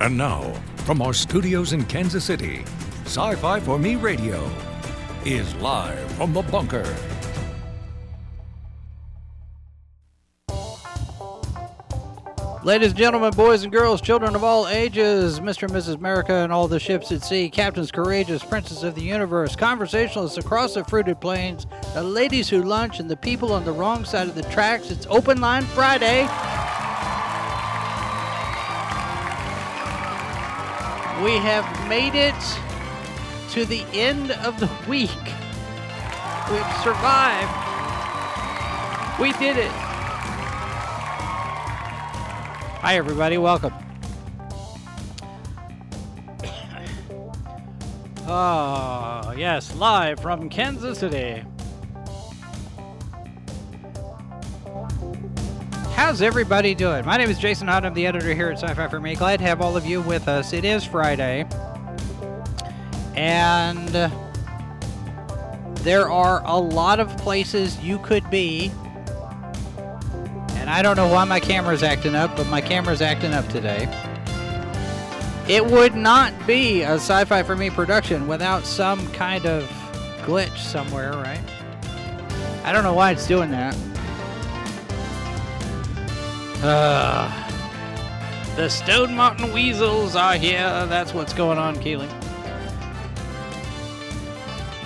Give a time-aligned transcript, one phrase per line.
[0.00, 2.62] And now, from our studios in Kansas City,
[3.04, 4.48] Sci Fi for Me Radio
[5.24, 6.86] is live from the bunker.
[12.62, 15.64] Ladies and gentlemen, boys and girls, children of all ages, Mr.
[15.64, 15.94] and Mrs.
[15.96, 20.74] America and all the ships at sea, captains courageous, princes of the universe, conversationalists across
[20.74, 24.36] the fruited plains, the ladies who lunch, and the people on the wrong side of
[24.36, 24.92] the tracks.
[24.92, 26.28] It's Open Line Friday.
[31.22, 32.34] We have made it
[33.50, 35.10] to the end of the week.
[36.48, 37.50] We've survived.
[39.20, 39.72] We did it.
[42.80, 43.36] Hi, everybody.
[43.36, 43.74] Welcome.
[48.28, 51.42] Oh, yes, live from Kansas City.
[55.98, 57.04] How's everybody doing?
[57.04, 57.84] My name is Jason Hunt.
[57.84, 59.16] I'm the editor here at Sci Fi for Me.
[59.16, 60.52] Glad to have all of you with us.
[60.52, 61.44] It is Friday.
[63.16, 63.88] And
[65.82, 68.70] there are a lot of places you could be
[70.50, 73.88] and I don't know why my camera's acting up, but my camera's acting up today.
[75.48, 79.64] It would not be a sci fi for me production without some kind of
[80.22, 81.40] glitch somewhere, right?
[82.62, 83.76] I don't know why it's doing that.
[86.62, 87.30] Uh,
[88.56, 90.86] the Stone Mountain Weasels are here.
[90.86, 92.10] That's what's going on, Keeling.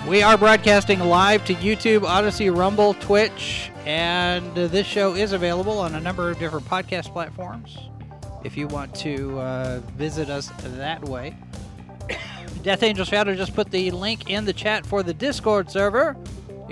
[0.06, 5.94] We are broadcasting live to YouTube, Odysee, Rumble, Twitch, and this show is available on
[5.94, 7.78] a number of different podcast platforms
[8.44, 11.34] if you want to uh, visit us that way.
[12.62, 16.16] Death Angel Shadow just put the link in the chat for the Discord server.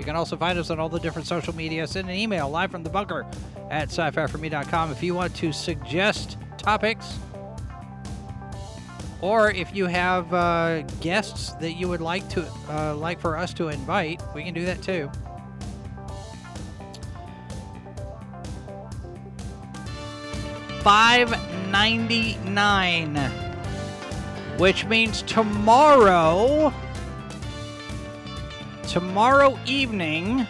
[0.01, 1.85] You can also find us on all the different social media.
[1.85, 3.23] Send an email live from the bunker
[3.69, 7.19] at sci-fi4me.com if you want to suggest topics
[9.21, 13.53] or if you have uh, guests that you would like to uh, like for us
[13.53, 15.07] to invite, we can do that too.
[20.81, 21.29] Five
[21.69, 23.17] ninety nine,
[24.57, 26.73] which means tomorrow.
[28.91, 30.45] Tomorrow evening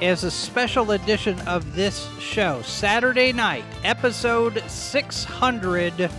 [0.00, 2.62] is a special edition of this show.
[2.62, 6.10] Saturday night, episode 600,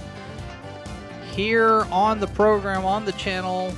[1.34, 3.74] here on the program, on the channel.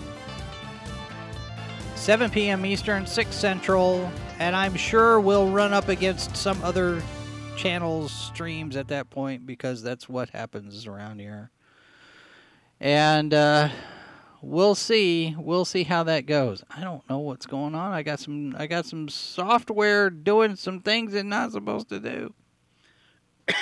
[1.96, 2.63] 7 p.m.
[2.63, 7.02] Eastern, 6 Central, and I'm sure we'll run up against some other
[7.58, 11.50] channels, streams at that point because that's what happens around here.
[12.80, 13.69] And, uh,
[14.41, 15.35] we'll see.
[15.38, 16.63] We'll see how that goes.
[16.69, 17.91] I don't know what's going on.
[17.91, 22.34] I got some I got some software doing some things it's not supposed to do.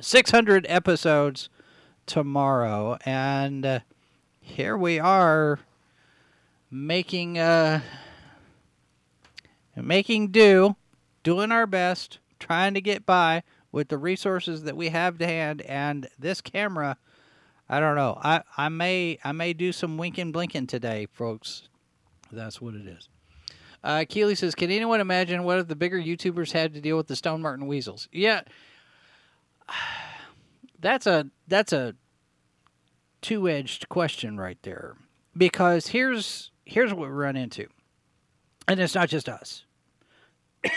[0.00, 1.48] 600 episodes
[2.06, 3.80] tomorrow and uh,
[4.40, 5.60] here we are
[6.70, 7.80] making uh
[9.76, 10.76] making do,
[11.22, 13.42] doing our best, trying to get by
[13.72, 16.96] with the resources that we have to hand and this camera
[17.72, 18.18] I don't know.
[18.20, 21.68] I, I may I may do some winking blinking today, folks.
[22.32, 23.08] That's what it is.
[23.84, 27.06] Uh, Keely says, "Can anyone imagine what if the bigger YouTubers had to deal with
[27.06, 28.40] the Stone Martin weasels?" Yeah,
[30.80, 31.94] that's a that's a
[33.22, 34.96] two edged question right there.
[35.36, 37.68] Because here's here's what we run into,
[38.66, 39.64] and it's not just us.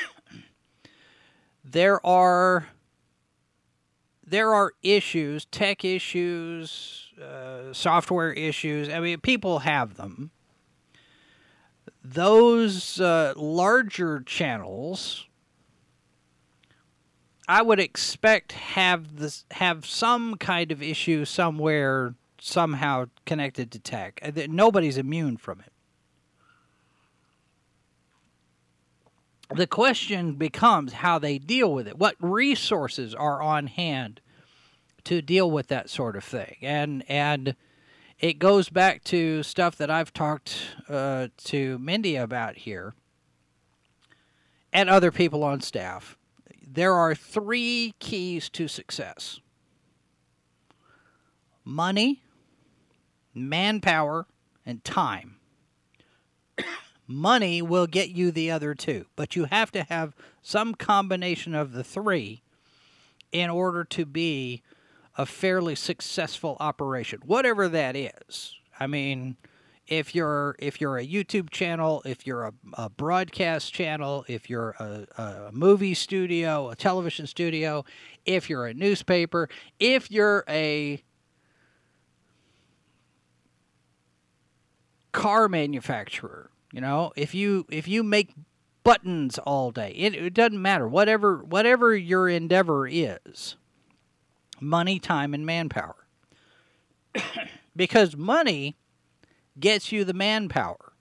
[1.66, 2.68] there are
[4.26, 8.90] there are issues, tech issues, uh, software issues.
[8.90, 10.32] I mean, people have them.
[12.04, 15.28] Those uh, larger channels,
[17.48, 24.22] I would expect have this have some kind of issue somewhere, somehow connected to tech.
[24.50, 25.73] Nobody's immune from it.
[29.56, 31.98] The question becomes how they deal with it.
[31.98, 34.22] What resources are on hand
[35.06, 36.58] to deal with that sort of thing?
[36.62, 37.56] And and
[38.20, 40.56] it goes back to stuff that I've talked
[40.90, 42.94] uh, to Mindy about here
[44.72, 46.18] and other people on staff.
[46.66, 49.40] There are three keys to success
[51.66, 52.24] money,
[53.34, 54.26] manpower,
[54.66, 55.36] and time
[57.08, 61.74] money will get you the other two, but you have to have some combination of
[61.74, 62.42] the three
[63.32, 64.62] in order to be
[65.18, 68.56] a fairly successful operation, whatever that is.
[68.80, 69.38] I mean,
[69.88, 74.72] if you're if you're a YouTube channel, if you're a, a broadcast channel, if you're
[74.80, 77.84] a, a movie studio, a television studio,
[78.26, 81.04] if you're a newspaper, if you're a
[85.12, 88.34] car manufacturer, you know, if you if you make
[88.84, 90.88] buttons all day, it, it doesn't matter.
[90.88, 93.56] Whatever whatever your endeavor is,
[94.60, 96.08] money, time, and manpower.
[97.76, 98.76] because money
[99.60, 100.94] gets you the manpower.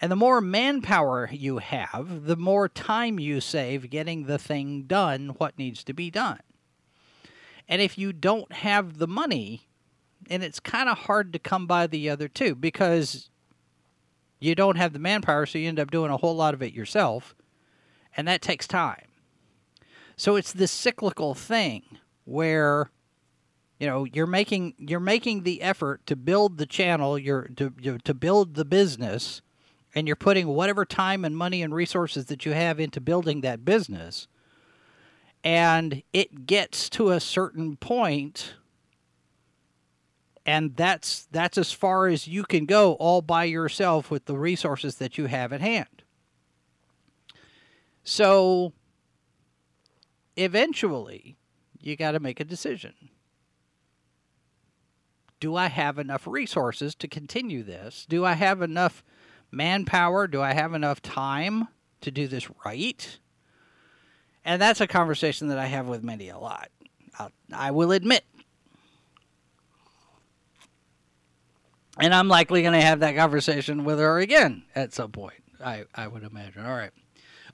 [0.00, 5.30] And the more manpower you have, the more time you save getting the thing done,
[5.38, 6.38] what needs to be done.
[7.66, 9.66] And if you don't have the money,
[10.30, 13.30] and it's kind of hard to come by the other two because
[14.38, 16.72] you don't have the manpower, so you end up doing a whole lot of it
[16.72, 17.34] yourself,
[18.16, 19.06] and that takes time.
[20.16, 21.82] So it's this cyclical thing
[22.24, 22.90] where
[23.78, 27.70] you know you're making you're making the effort to build the channel you're to
[28.04, 29.40] to build the business
[29.94, 33.64] and you're putting whatever time and money and resources that you have into building that
[33.64, 34.26] business
[35.44, 38.54] and it gets to a certain point
[40.48, 44.96] and that's that's as far as you can go all by yourself with the resources
[44.96, 46.02] that you have at hand
[48.02, 48.72] so
[50.36, 51.36] eventually
[51.80, 52.94] you got to make a decision
[55.40, 58.06] do I have enough resources to continue this?
[58.08, 59.04] Do I have enough
[59.50, 60.26] manpower?
[60.26, 61.68] Do I have enough time
[62.00, 63.18] to do this right?
[64.44, 66.70] And that's a conversation that I have with Mindy a lot.
[67.18, 68.24] I'll, I will admit.
[72.00, 75.42] And I'm likely going to have that conversation with her again at some point.
[75.62, 76.64] I, I would imagine.
[76.64, 76.92] All right.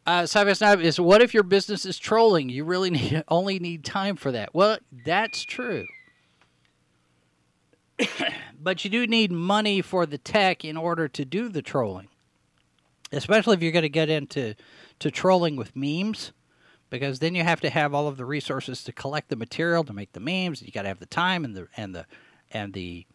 [0.07, 2.51] Uh, Side Snipe is what if your business is trolling?
[2.51, 4.55] You really need, only need time for that.
[4.55, 5.87] Well, that's true.
[8.61, 12.09] but you do need money for the tech in order to do the trolling.
[13.13, 14.55] Especially if you're going to get into
[14.99, 16.33] to trolling with memes
[16.91, 19.93] because then you have to have all of the resources to collect the material to
[19.93, 20.63] make the memes.
[20.63, 22.07] You got to have the time and the and the
[22.51, 23.07] and the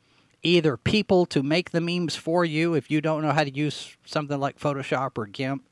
[0.44, 3.96] either people to make the memes for you if you don't know how to use
[4.06, 5.68] something like Photoshop or GIMP.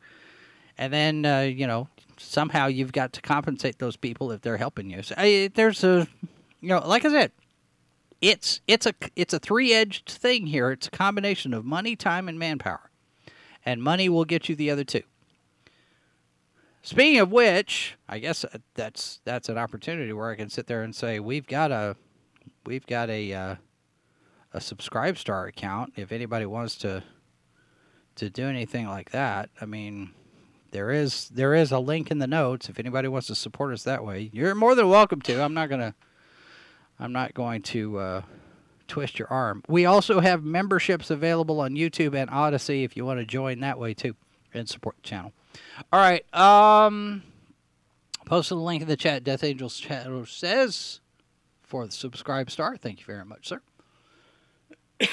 [0.78, 1.88] And then uh, you know
[2.18, 5.02] somehow you've got to compensate those people if they're helping you.
[5.04, 5.16] So
[5.54, 6.08] there's a
[6.62, 7.32] you know like I said,
[8.22, 10.72] it's it's a it's a three-edged thing here.
[10.72, 12.90] It's a combination of money, time, and manpower,
[13.66, 15.04] and money will get you the other two.
[16.82, 20.84] Speaking of which, I guess uh, that's that's an opportunity where I can sit there
[20.84, 21.96] and say we've got a
[22.66, 23.56] we've got a uh,
[24.58, 25.94] a subscribe star account.
[25.96, 27.04] If anybody wants to
[28.16, 30.12] to do anything like that, I mean,
[30.72, 32.68] there is there is a link in the notes.
[32.68, 35.42] If anybody wants to support us that way, you're more than welcome to.
[35.42, 35.96] I'm not gonna
[37.00, 38.22] I'm not going to uh,
[38.88, 39.64] twist your arm.
[39.68, 43.80] We also have memberships available on YouTube and Odysee if you want to join that
[43.80, 44.16] way too
[44.54, 45.34] and support the channel.
[45.94, 46.26] All right.
[46.34, 47.22] Um,
[48.26, 49.24] posted the link in the chat.
[49.24, 51.00] Death Angels chat says
[51.62, 52.76] for the subscribe star.
[52.76, 53.62] Thank you very much, sir.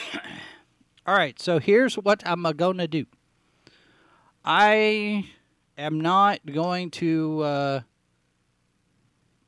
[1.07, 1.41] All right.
[1.41, 3.07] So here's what I'm going to do.
[4.45, 5.31] I
[5.79, 7.81] am not going to uh,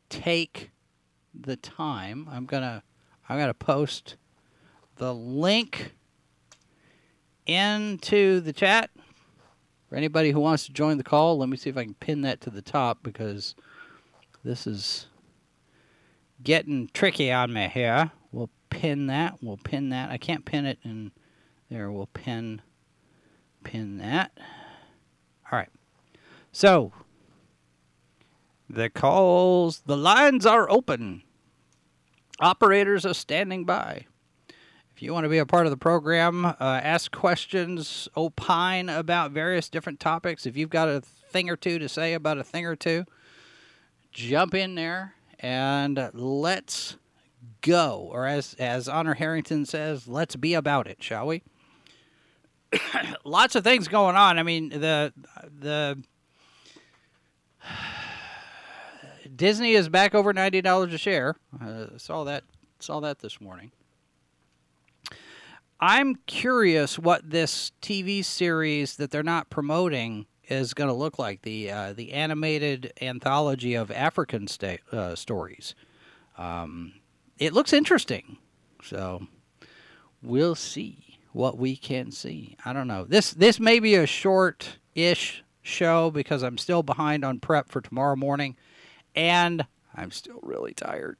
[0.08, 0.70] take
[1.38, 2.28] the time.
[2.30, 2.82] I'm gonna
[3.28, 4.16] I'm gonna post
[4.96, 5.92] the link
[7.46, 8.90] into the chat
[9.88, 11.38] for anybody who wants to join the call.
[11.38, 13.54] Let me see if I can pin that to the top because
[14.42, 15.06] this is
[16.42, 18.12] getting tricky on me here.
[18.70, 19.42] Pin that.
[19.42, 20.10] We'll pin that.
[20.10, 21.12] I can't pin it in
[21.70, 21.90] there.
[21.90, 22.62] We'll pin
[23.64, 24.32] pin that.
[25.50, 25.68] All right.
[26.52, 26.92] So
[28.68, 31.22] the calls, the lines are open.
[32.40, 34.06] Operators are standing by.
[34.94, 39.30] If you want to be a part of the program, uh, ask questions, opine about
[39.30, 40.46] various different topics.
[40.46, 43.04] If you've got a thing or two to say about a thing or two,
[44.10, 46.96] jump in there and let's
[47.60, 48.08] go.
[48.12, 51.42] Or as as Honor Harrington says, let's be about it, shall we?
[53.24, 54.38] Lots of things going on.
[54.38, 55.12] I mean, the
[55.58, 56.02] the
[59.36, 61.36] Disney is back over ninety dollars a share.
[61.60, 62.44] Uh, saw that
[62.80, 63.72] saw that this morning.
[65.78, 71.42] I'm curious what this TV series that they're not promoting is going to look like
[71.42, 74.46] the uh, the animated anthology of African
[74.92, 75.74] uh, stories.
[76.38, 76.94] Um,
[77.38, 78.38] it looks interesting,
[78.82, 79.26] so
[80.22, 82.56] we'll see what we can see.
[82.64, 83.04] I don't know.
[83.04, 87.80] This this may be a short ish show because I'm still behind on prep for
[87.80, 88.56] tomorrow morning
[89.14, 91.18] and I'm still really tired.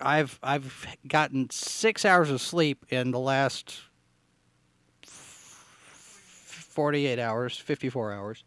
[0.00, 3.82] I've I've gotten six hours of sleep in the last
[5.04, 8.42] forty eight hours, fifty four hours.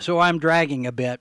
[0.00, 1.20] So I'm dragging a bit.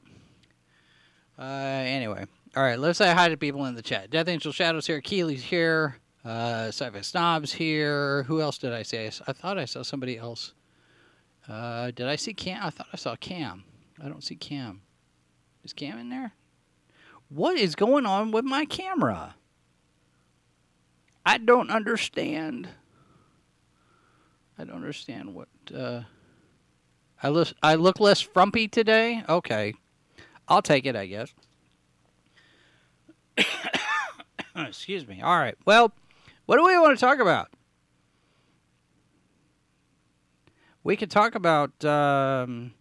[1.39, 2.25] Uh, anyway,
[2.55, 2.79] all right.
[2.79, 4.09] Let's say hi to people in the chat.
[4.09, 5.01] Death Angel Shadows here.
[5.01, 5.97] Keely's here.
[6.25, 8.23] Uh, Sci-Fi Snobs here.
[8.23, 9.07] Who else did I say?
[9.27, 10.53] I thought I saw somebody else.
[11.47, 12.59] Uh, did I see Cam?
[12.63, 13.63] I thought I saw Cam.
[14.03, 14.81] I don't see Cam.
[15.63, 16.33] Is Cam in there?
[17.29, 19.35] What is going on with my camera?
[21.25, 22.69] I don't understand.
[24.57, 25.49] I don't understand what.
[25.73, 26.01] Uh,
[27.21, 27.49] I look.
[27.61, 29.23] I look less frumpy today.
[29.27, 29.73] Okay,
[30.47, 30.95] I'll take it.
[30.95, 31.33] I guess.
[34.55, 35.21] Excuse me.
[35.21, 35.55] All right.
[35.65, 35.91] Well,
[36.45, 37.49] what do we want to talk about?
[40.83, 41.83] We could talk about.
[41.83, 42.73] Um,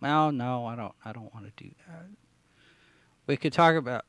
[0.00, 0.94] well, no, I don't.
[1.04, 2.06] I don't want to do that.
[3.26, 4.04] We could talk about.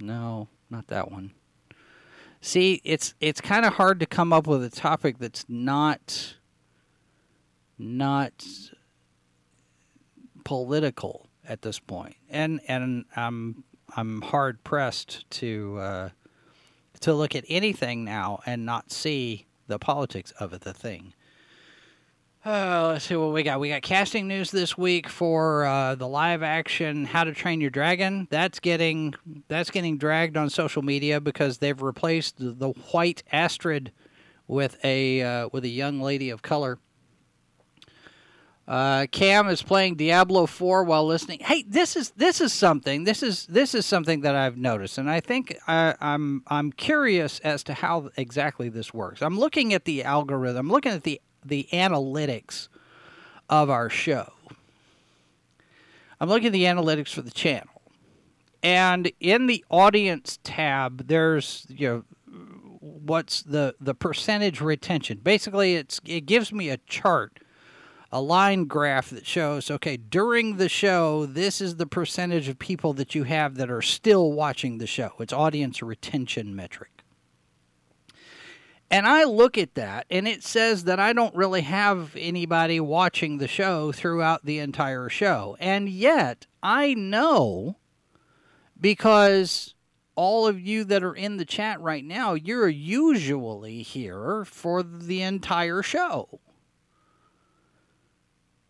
[0.00, 1.32] No, not that one.
[2.40, 6.36] See, it's it's kind of hard to come up with a topic that's not
[7.78, 8.44] not
[10.44, 13.64] political at this point, and and I'm
[13.96, 16.08] I'm hard pressed to uh,
[17.00, 21.12] to look at anything now and not see the politics of it, the thing.
[22.46, 23.60] Uh, let's see what we got.
[23.60, 27.68] We got casting news this week for uh, the live action How to Train Your
[27.68, 28.28] Dragon.
[28.30, 29.14] That's getting
[29.48, 33.92] that's getting dragged on social media because they've replaced the white Astrid
[34.46, 36.78] with a uh, with a young lady of color.
[38.70, 41.40] Uh, Cam is playing Diablo 4 while listening.
[41.40, 43.02] Hey, this is this is something.
[43.02, 47.40] This is this is something that I've noticed, and I think I, I'm I'm curious
[47.40, 49.22] as to how exactly this works.
[49.22, 50.66] I'm looking at the algorithm.
[50.66, 52.68] I'm looking at the the analytics
[53.48, 54.32] of our show.
[56.20, 57.82] I'm looking at the analytics for the channel.
[58.62, 62.04] And in the audience tab, there's you know
[62.78, 65.18] what's the the percentage retention.
[65.24, 67.40] Basically, it's it gives me a chart,
[68.12, 72.92] a line graph that shows okay, during the show, this is the percentage of people
[72.94, 75.12] that you have that are still watching the show.
[75.20, 76.90] It's audience retention metric.
[78.90, 83.38] And I look at that and it says that I don't really have anybody watching
[83.38, 85.56] the show throughout the entire show.
[85.60, 87.76] And yet, I know
[88.80, 89.74] because
[90.16, 95.22] all of you that are in the chat right now, you're usually here for the
[95.22, 96.40] entire show.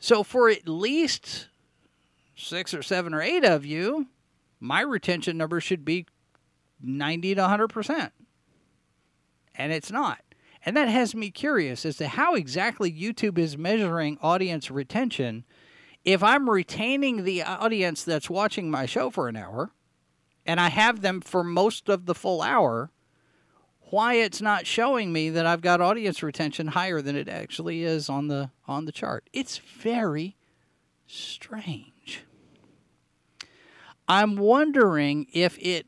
[0.01, 1.47] So, for at least
[2.35, 4.09] six or seven or eight of you,
[4.59, 6.07] my retention number should be
[6.83, 8.11] 90 to 100%
[9.61, 10.23] and it's not.
[10.65, 15.45] And that has me curious as to how exactly YouTube is measuring audience retention
[16.03, 19.71] if I'm retaining the audience that's watching my show for an hour
[20.47, 22.91] and I have them for most of the full hour,
[23.91, 28.09] why it's not showing me that I've got audience retention higher than it actually is
[28.09, 29.29] on the on the chart.
[29.33, 30.37] It's very
[31.07, 32.25] strange.
[34.09, 35.87] I'm wondering if it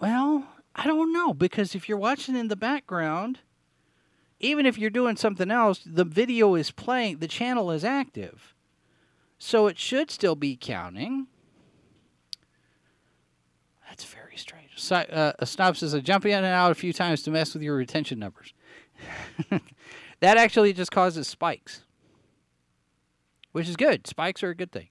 [0.00, 3.40] well, I don't know because if you're watching in the background,
[4.40, 8.54] even if you're doing something else, the video is playing, the channel is active.
[9.38, 11.26] So it should still be counting.
[13.88, 14.67] That's very strange.
[14.67, 17.76] So, uh, says, I jump in and out a few times to mess with your
[17.76, 18.52] retention numbers.
[20.20, 21.82] that actually just causes spikes,
[23.52, 24.06] which is good.
[24.06, 24.88] Spikes are a good thing.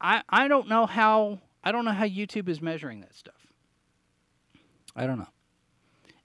[0.00, 3.34] I, I don't know how I don't know how YouTube is measuring that stuff.
[4.94, 5.28] I don't know.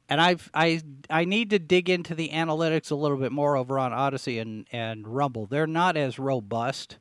[0.09, 3.79] And I've I I need to dig into the analytics a little bit more over
[3.79, 5.45] on Odysee and, and Rumble.
[5.45, 6.97] They're not as robust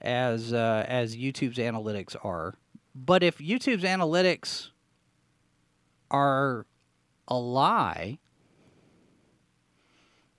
[0.00, 2.54] as uh, as YouTube's analytics are.
[2.94, 4.70] But if YouTube's analytics
[6.10, 6.66] are
[7.28, 8.18] a lie,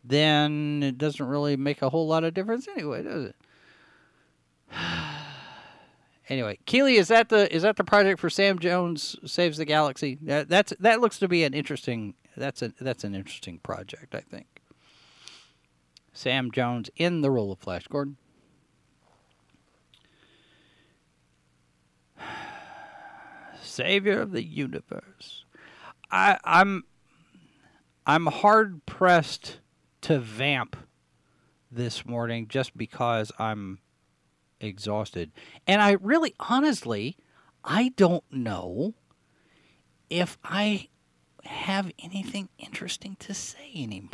[0.04, 3.36] then it doesn't really make a whole lot of difference anyway, does it?
[6.30, 10.18] anyway, Keeley, is that the is that the project for Sam Jones Saves the Galaxy?
[10.22, 14.22] That, that's that looks to be an interesting that's a that's an interesting project, I
[14.22, 14.48] think.
[16.14, 18.18] Sam Jones in the role of Flash Gordon.
[23.72, 25.46] Savior of the universe.
[26.12, 26.84] I, I'm
[28.06, 29.60] I'm hard pressed
[30.02, 30.76] to vamp
[31.72, 33.80] this morning just because I'm
[34.60, 35.32] exhausted.
[35.68, 37.16] And I really, honestly,
[37.64, 38.96] I don't know
[40.10, 40.90] if I
[41.46, 44.10] have anything interesting to say anymore.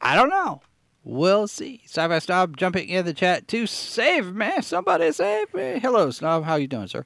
[0.00, 0.62] I don't know.
[1.04, 1.82] We'll see.
[1.84, 4.50] Sci-fi Snob jumping in the chat to save me.
[4.62, 5.78] Somebody save me.
[5.80, 6.44] Hello, Snob.
[6.44, 7.04] How you doing, sir?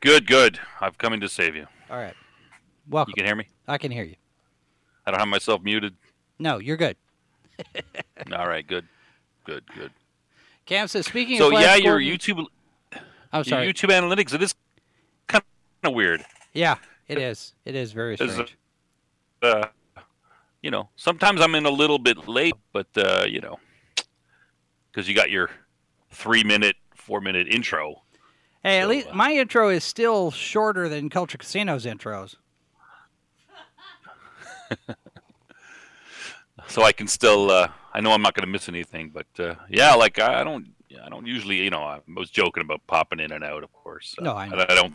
[0.00, 0.58] Good, good.
[0.80, 1.66] I've come in to save you.
[1.90, 2.14] All right.
[2.88, 3.10] Welcome.
[3.16, 3.48] You can hear me?
[3.68, 4.16] I can hear you.
[5.06, 5.94] I don't have myself muted.
[6.38, 6.96] No, you're good.
[8.32, 8.86] All right, good,
[9.44, 9.90] good, good.
[10.64, 12.46] Cam says, speaking So of Flash yeah, your YouTube,
[13.32, 13.72] I'm your sorry.
[13.72, 14.54] YouTube analytics, it is
[15.26, 15.44] kind
[15.84, 16.24] of weird.
[16.54, 16.76] Yeah,
[17.08, 17.54] it is.
[17.66, 18.56] It is very strange.
[19.42, 19.66] Uh,
[20.62, 23.58] you know, sometimes I'm in a little bit late, but uh, you know,
[24.90, 25.50] because you got your
[26.10, 28.02] three minute, four minute intro.
[28.62, 32.36] Hey, at least uh, my intro is still shorter than Culture Casino's intros.
[36.68, 37.50] so I can still.
[37.50, 40.44] Uh, I know I'm not going to miss anything, but uh, yeah, like I, I
[40.44, 40.68] don't.
[41.02, 44.14] I don't usually, you know, I was joking about popping in and out, of course.
[44.18, 44.64] Uh, No, I know.
[44.68, 44.94] I don't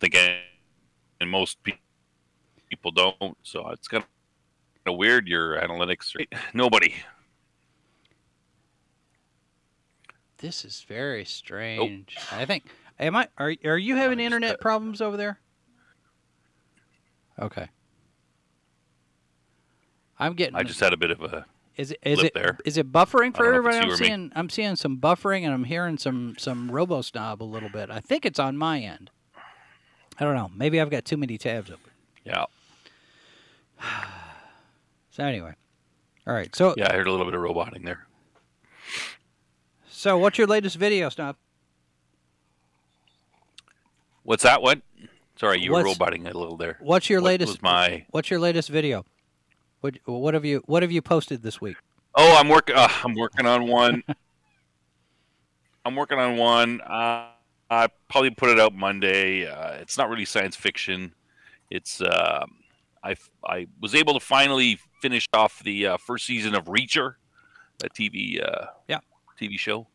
[0.00, 0.36] think, any,
[1.20, 1.78] and most pe-
[2.68, 3.36] people don't.
[3.42, 4.04] So it's kind
[4.86, 5.26] of weird.
[5.28, 6.14] Your analytics,
[6.54, 6.94] nobody.
[10.42, 12.16] This is very strange.
[12.32, 12.64] I think.
[12.98, 13.28] Am I?
[13.38, 15.38] Are Are you having internet problems over there?
[17.38, 17.68] Okay.
[20.18, 20.56] I'm getting.
[20.56, 21.46] I just had a bit of a.
[21.76, 22.58] is it is it there.
[22.64, 23.78] is it buffering for I don't know if everybody?
[23.78, 23.96] I'm or me.
[23.96, 27.88] seeing I'm seeing some buffering and I'm hearing some some robo snob a little bit.
[27.90, 29.10] I think it's on my end.
[30.18, 30.50] I don't know.
[30.54, 31.90] Maybe I've got too many tabs open.
[32.24, 32.44] Yeah,
[35.10, 35.54] So anyway,
[36.26, 36.54] all right.
[36.54, 38.06] So yeah, I heard a little bit of roboting there.
[40.02, 41.36] So what's your latest video, Snob?
[44.24, 44.60] What's that?
[44.60, 44.82] What?
[45.36, 46.76] Sorry, you were What's- roboting a little there.
[46.80, 47.52] What's your What latest?
[47.52, 48.04] was my?
[48.10, 49.04] What's your latest video?
[49.80, 51.76] What what have you what have you posted this week?
[52.16, 52.74] Oh, I'm working.
[52.74, 54.02] Uh, I'm working on one.
[55.84, 56.80] I'm working on one.
[56.80, 57.28] Uh,
[57.70, 59.46] I probably put it out Monday.
[59.46, 61.14] Uh, it's not really science fiction.
[61.70, 62.00] It's.
[62.00, 62.56] Um,
[63.04, 67.14] I I was able to finally finish off the uh, first season of Reacher,
[67.84, 68.42] a TV.
[68.44, 68.98] Uh, Yeah.
[69.40, 69.86] TV show.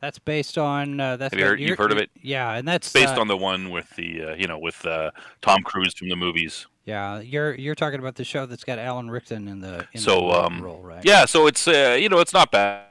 [0.00, 2.10] That's based on uh, that's Have you heard- you've heard of it?
[2.22, 5.10] Yeah, and that's based uh, on the one with the uh, you know with uh,
[5.42, 6.66] Tom Cruise from the movies.
[6.84, 7.18] yeah.
[7.20, 10.40] You're you're talking about the show that's got Alan Ritchson in the in So, the
[10.44, 11.04] um, role, right?
[11.04, 12.84] Yeah, so it's uh, you know it's not bad.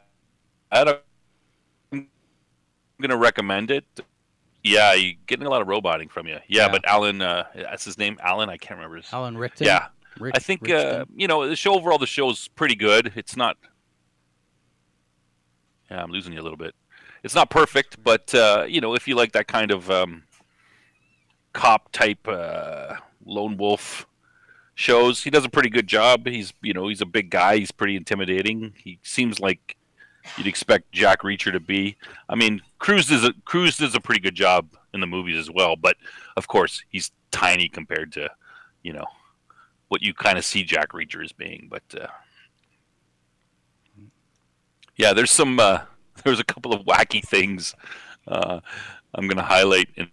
[0.72, 2.08] I'm
[3.02, 3.86] gonna recommend it.
[4.64, 6.40] Yeah, you're getting a lot of roboting from you.
[6.50, 6.70] Yeah, Yeah.
[6.70, 8.50] but Alan, uh, that's his name, Alan.
[8.50, 9.06] I can't remember his.
[9.14, 9.66] Alan Ritchson.
[9.68, 9.88] Yeah,
[10.20, 12.00] Rick, I think uh, you know the show overall.
[12.00, 13.14] The show's pretty good.
[13.16, 13.56] It's not.
[15.90, 16.76] Yeah, I'm losing you a little bit.
[17.24, 20.24] It's not perfect, but uh, you know if you like that kind of um,
[21.54, 24.08] cop type uh, lone wolf
[24.76, 26.28] shows, he does a pretty good job.
[26.28, 27.58] He's you know he's a big guy.
[27.58, 28.74] He's pretty intimidating.
[28.78, 29.76] He seems like
[30.38, 31.98] you'd expect Jack Reacher to be.
[32.30, 35.52] I mean, Cruise does a Cruise does a pretty good job in the movies as
[35.52, 35.98] well, but
[36.36, 38.30] of course he's tiny compared to
[38.84, 39.06] you know
[39.90, 41.68] what you kind of see Jack Reacher as being.
[41.70, 42.08] But uh,
[44.96, 45.82] yeah, there's some uh,
[46.28, 47.74] there's a couple of wacky things
[48.28, 48.60] uh,
[49.16, 50.10] I'm going to highlight in,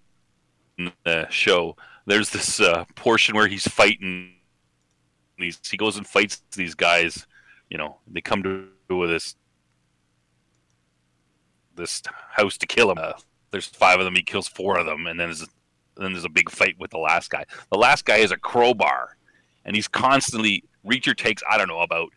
[1.05, 1.77] the show.
[2.05, 4.33] There's this uh, portion where he's fighting.
[5.39, 5.61] these.
[5.71, 7.29] he goes and fights these guys.
[7.71, 8.67] You know, they come to
[9.07, 9.37] this
[11.77, 12.99] this house to kill him.
[12.99, 13.13] Uh,
[13.53, 14.17] there's five of them.
[14.17, 15.47] He kills four of them, and then there's
[15.97, 17.45] then there's a big fight with the last guy.
[17.71, 19.17] The last guy is a crowbar,
[19.65, 22.11] and he's constantly Reacher takes I don't know about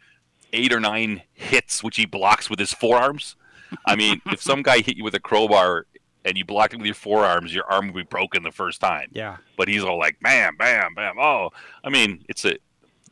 [0.51, 3.35] eight or nine hits, which he blocks with his forearms.
[3.85, 5.85] I mean, if some guy hit you with a crowbar
[6.25, 9.09] and you blocked it with your forearms, your arm would be broken the first time.
[9.13, 9.37] yeah.
[9.57, 11.17] But he's all like bam, bam, bam.
[11.19, 11.49] Oh,
[11.83, 12.55] I mean, it's a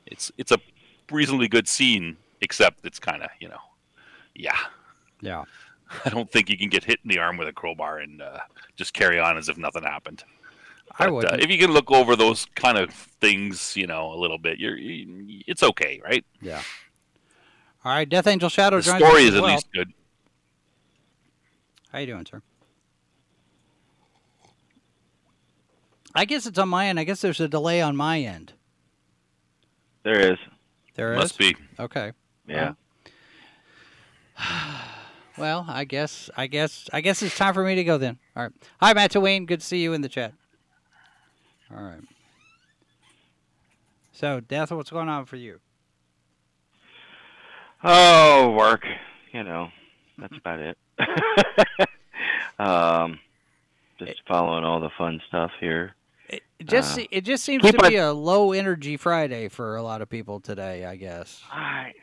[0.06, 0.60] it's it's a
[1.12, 3.62] reasonably good scene, except it's kind of you know,
[4.36, 4.58] yeah.
[5.22, 5.44] Yeah.
[6.06, 8.40] I don't think you can get hit in the arm with a crowbar and uh,
[8.76, 10.24] just carry on as if nothing happened.
[10.98, 11.26] I would.
[11.26, 14.60] uh, if you can look over those kind of things, you know, a little bit,
[14.60, 16.24] you're you, it's okay, right?
[16.42, 16.62] yeah.
[17.84, 19.52] All right, Death Angel Shadow The story is at well.
[19.54, 19.92] least good.
[21.96, 22.42] How you doing, sir?
[26.14, 27.00] I guess it's on my end.
[27.00, 28.52] I guess there's a delay on my end.
[30.04, 30.38] There is.
[30.96, 31.20] There is.
[31.20, 31.56] Must be.
[31.80, 32.12] Okay.
[32.48, 32.74] Yeah.
[35.38, 38.18] Well, I guess, I guess, I guess it's time for me to go then.
[38.38, 38.54] All right.
[38.80, 39.46] Hi, Matt Wayne.
[39.46, 40.34] Good to see you in the chat.
[41.70, 42.00] All right.
[44.14, 45.60] So, Death, what's going on for you?
[47.84, 48.86] Oh, work.
[49.34, 49.72] You know,
[50.18, 50.78] that's about it.
[52.60, 53.20] um,
[54.00, 55.94] just following all the fun stuff here.
[56.30, 59.48] It it just, Uh, it just seems keep to on- be a low energy Friday
[59.50, 60.86] for a lot of people today.
[60.86, 61.42] I guess.
[61.52, 61.94] I,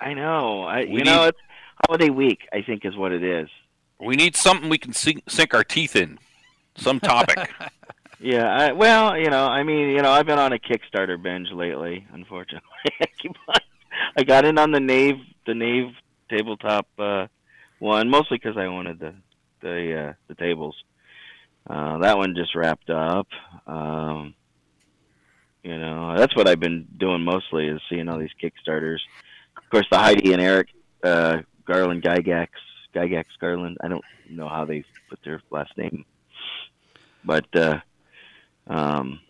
[0.00, 0.62] I know.
[0.62, 1.38] I, We you know, it's
[1.86, 2.48] holiday week.
[2.52, 3.48] I think is what it is.
[4.00, 6.18] We need something we can sink, sink our teeth in.
[6.76, 7.50] Some topic.
[8.22, 11.48] Yeah, I, well, you know, I mean, you know, I've been on a Kickstarter binge
[11.52, 12.06] lately.
[12.12, 12.68] Unfortunately,
[13.00, 13.54] I keep on.
[14.14, 15.16] I got in on the Nave,
[15.46, 15.94] the Nave
[16.28, 17.28] tabletop uh,
[17.80, 19.14] one, mostly because I wanted the
[19.60, 20.76] the uh, the tables.
[21.68, 23.26] Uh, that one just wrapped up.
[23.66, 24.34] Um,
[25.62, 29.00] you know, that's what I've been doing mostly is seeing all these Kickstarters.
[29.56, 30.68] Of course, the Heidi and Eric
[31.02, 32.48] uh, Garland Gygax,
[32.94, 33.76] Gygax Garland.
[33.82, 36.04] I don't know how they put their last name,
[37.24, 37.80] but uh,
[38.66, 39.20] um,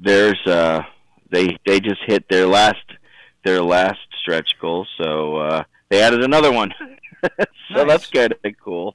[0.00, 0.82] there's uh,
[1.30, 2.84] they they just hit their last
[3.44, 5.64] their last stretch goal, so uh,
[5.94, 6.72] they added another one.
[7.22, 7.28] so
[7.70, 7.86] Nice.
[7.86, 8.94] that's good cool.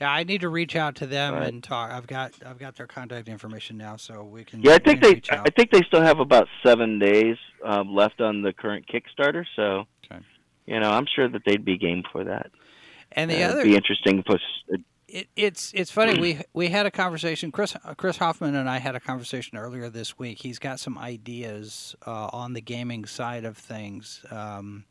[0.00, 1.48] Yeah, I need to reach out to them Right.
[1.48, 1.90] and talk.
[1.90, 4.62] I've got I've got their contact information now, so we can.
[4.62, 5.46] Yeah, I think they reach out.
[5.46, 9.44] I think they still have about seven days um, left on the current Kickstarter.
[9.56, 10.22] So, Okay.
[10.66, 12.50] you know, I'm sure that they'd be game for that.
[13.12, 14.22] and the Uh, other be interesting.
[14.22, 14.38] To
[15.08, 18.94] it, it's it's funny we we had a conversation chris chris hoffman and i had
[18.94, 23.58] a conversation earlier this week he's got some ideas uh, on the gaming side of
[23.58, 24.84] things um,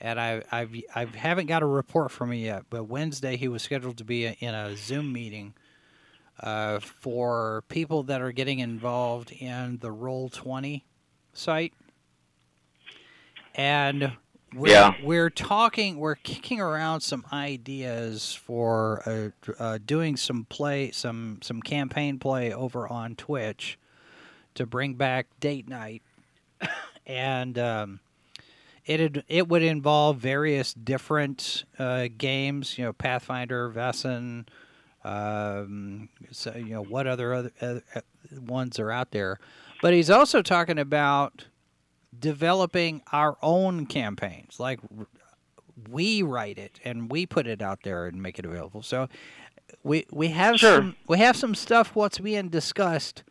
[0.00, 3.62] and I, I've I haven't got a report from him yet, but Wednesday he was
[3.62, 5.54] scheduled to be in a Zoom meeting
[6.40, 10.84] uh, for people that are getting involved in the Roll Twenty
[11.32, 11.72] site,
[13.54, 14.12] and
[14.54, 14.94] we're, Yeah.
[15.02, 21.60] we're talking, we're kicking around some ideas for uh, uh, doing some play, some some
[21.62, 23.78] campaign play over on Twitch
[24.54, 26.02] to bring back date night,
[27.06, 28.00] and um,
[28.86, 34.46] it it would involve various different uh, games, you know, Pathfinder, Vesson,
[35.04, 38.00] um, so you know what other other uh, uh,
[38.40, 39.38] ones are out there,
[39.82, 41.46] but he's also talking about
[42.18, 44.80] developing our own campaigns, like
[45.90, 48.82] we write it and we put it out there and make it available.
[48.82, 49.08] So
[49.82, 50.76] we we have Sure.
[50.78, 53.22] some we have some stuff what's being discussed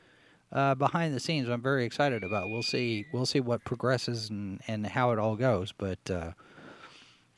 [0.56, 1.50] uh, behind the scenes.
[1.50, 2.50] I'm very excited about.
[2.50, 5.74] We'll see we'll see what progresses and, and how it all goes.
[5.78, 6.32] But uh,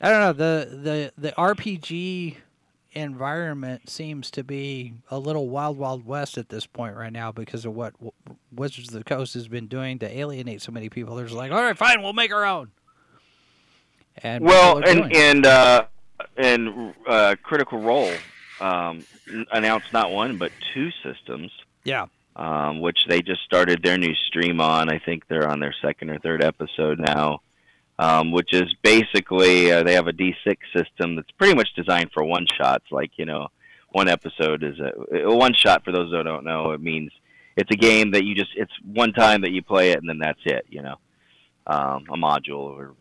[0.00, 2.36] I don't know the the the RPG
[2.92, 7.64] environment seems to be a little wild wild west at this point right now because
[7.64, 8.12] of what W-
[8.52, 11.16] Wizards of the Coast has been doing to alienate so many people.
[11.16, 12.70] They're just like, all right, fine, we'll make our own.
[14.18, 15.86] And well, and doing and uh,
[16.36, 18.12] and uh, Critical Role
[18.60, 19.04] um,
[19.52, 21.50] announced not one but two systems.
[21.84, 22.06] yeah,
[22.38, 24.88] um, which they just started their new stream on.
[24.88, 27.40] I think they're on their second or third episode now,
[27.98, 32.24] um, which is basically uh, they have a D6 system that's pretty much designed for
[32.24, 32.84] one shots.
[32.92, 33.48] Like you know,
[33.90, 35.84] one episode is a, a one shot.
[35.84, 37.10] For those that don't know, it means
[37.56, 40.18] it's a game that you just it's one time that you play it and then
[40.18, 40.64] that's it.
[40.68, 40.96] You know,
[41.66, 42.94] um, a module or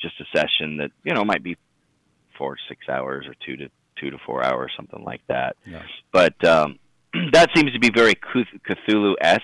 [0.00, 1.56] just a session that you know might be
[2.36, 5.56] four six hours or two to two to four hours, something like that.
[5.64, 5.82] Yeah.
[6.12, 6.80] But um,
[7.32, 9.42] that seems to be very Cthulhu esque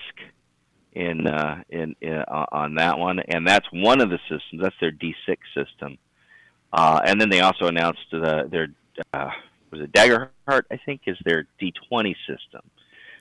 [0.93, 4.61] in, uh, in in on that one, and that's one of the systems.
[4.61, 5.97] That's their D6 system,
[6.71, 8.67] uh, and then they also announced the, their
[9.13, 9.31] uh,
[9.71, 10.63] was it Daggerheart?
[10.71, 12.61] I think is their D20 system.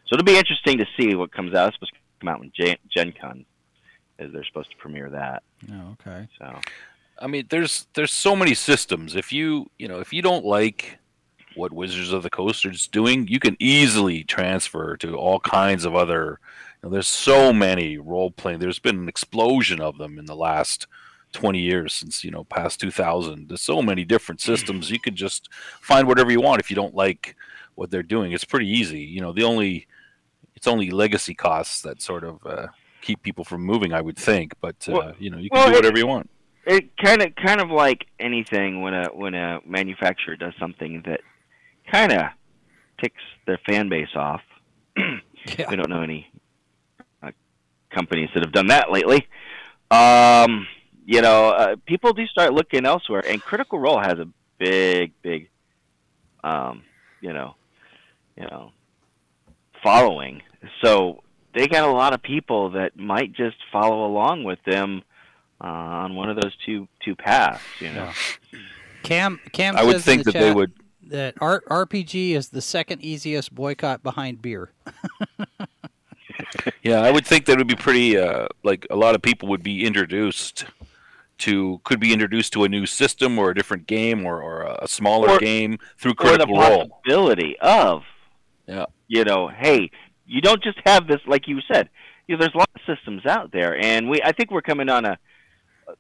[0.07, 1.69] So it'll be interesting to see what comes out.
[1.69, 3.47] It's supposed to come out in Gen, Gen Con,
[4.19, 5.43] as they're supposed to premiere that.
[5.73, 6.29] oh, okay.
[6.39, 6.59] So
[7.19, 9.17] I mean, there's there's so many systems.
[9.17, 10.99] If you you know if you don't like
[11.57, 15.95] what Wizards of the Coast is doing, you can easily transfer to all kinds of
[15.95, 16.39] other.
[16.83, 18.59] You know, there's so many role playing.
[18.59, 20.87] There's been an explosion of them in the last
[21.33, 23.49] 20 years since you know past 2000.
[23.49, 24.91] There's so many different systems.
[24.91, 25.49] You could just
[25.81, 27.37] find whatever you want if you don't like
[27.75, 28.33] what they're doing.
[28.33, 29.01] It's pretty easy.
[29.01, 29.87] You know, the only
[30.57, 32.67] it's only legacy costs that sort of uh,
[33.01, 33.93] keep people from moving.
[33.95, 36.07] I would think, but uh, Well- you know, you can well, do it- whatever you
[36.07, 36.29] want.
[36.67, 41.21] it kind of kind of like anything when a when a manufacturer does something that
[41.93, 42.23] kind of
[43.01, 44.41] ticks their fan base off.
[45.59, 45.69] Yeah.
[45.71, 46.31] We don't know any
[47.21, 47.33] uh,
[47.91, 49.27] companies that have done that lately.
[49.91, 50.69] Um,
[51.05, 54.29] you know, uh, people do start looking elsewhere, and Critical Role has a
[54.59, 55.49] big, big,
[56.45, 56.85] um,
[57.21, 57.57] you know,
[58.37, 58.71] you know,
[59.83, 60.43] following.
[60.85, 61.25] So
[61.57, 65.03] they got a lot of people that might just follow along with them
[65.61, 67.65] uh, on one of those two two paths.
[67.81, 68.13] You know,
[68.53, 68.59] Yeah.
[69.03, 70.73] Cam Cam I would think the that they would.
[71.09, 74.71] That R- RPG is the second easiest boycott behind beer.
[76.83, 78.17] Yeah, I would think that it would be pretty.
[78.19, 80.65] Uh, like a lot of people would be introduced
[81.39, 84.89] to, could be introduced to a new system or a different game or, or a
[84.89, 86.89] smaller Or- game through or the Critical Role.
[86.89, 88.03] possibility of,
[88.67, 88.87] Yeah.
[89.09, 89.91] you know, hey,
[90.27, 91.89] you don't just have this, like you said.
[92.27, 94.89] You know, there's a lot of systems out there, and we, I think we're coming
[94.89, 95.19] on a,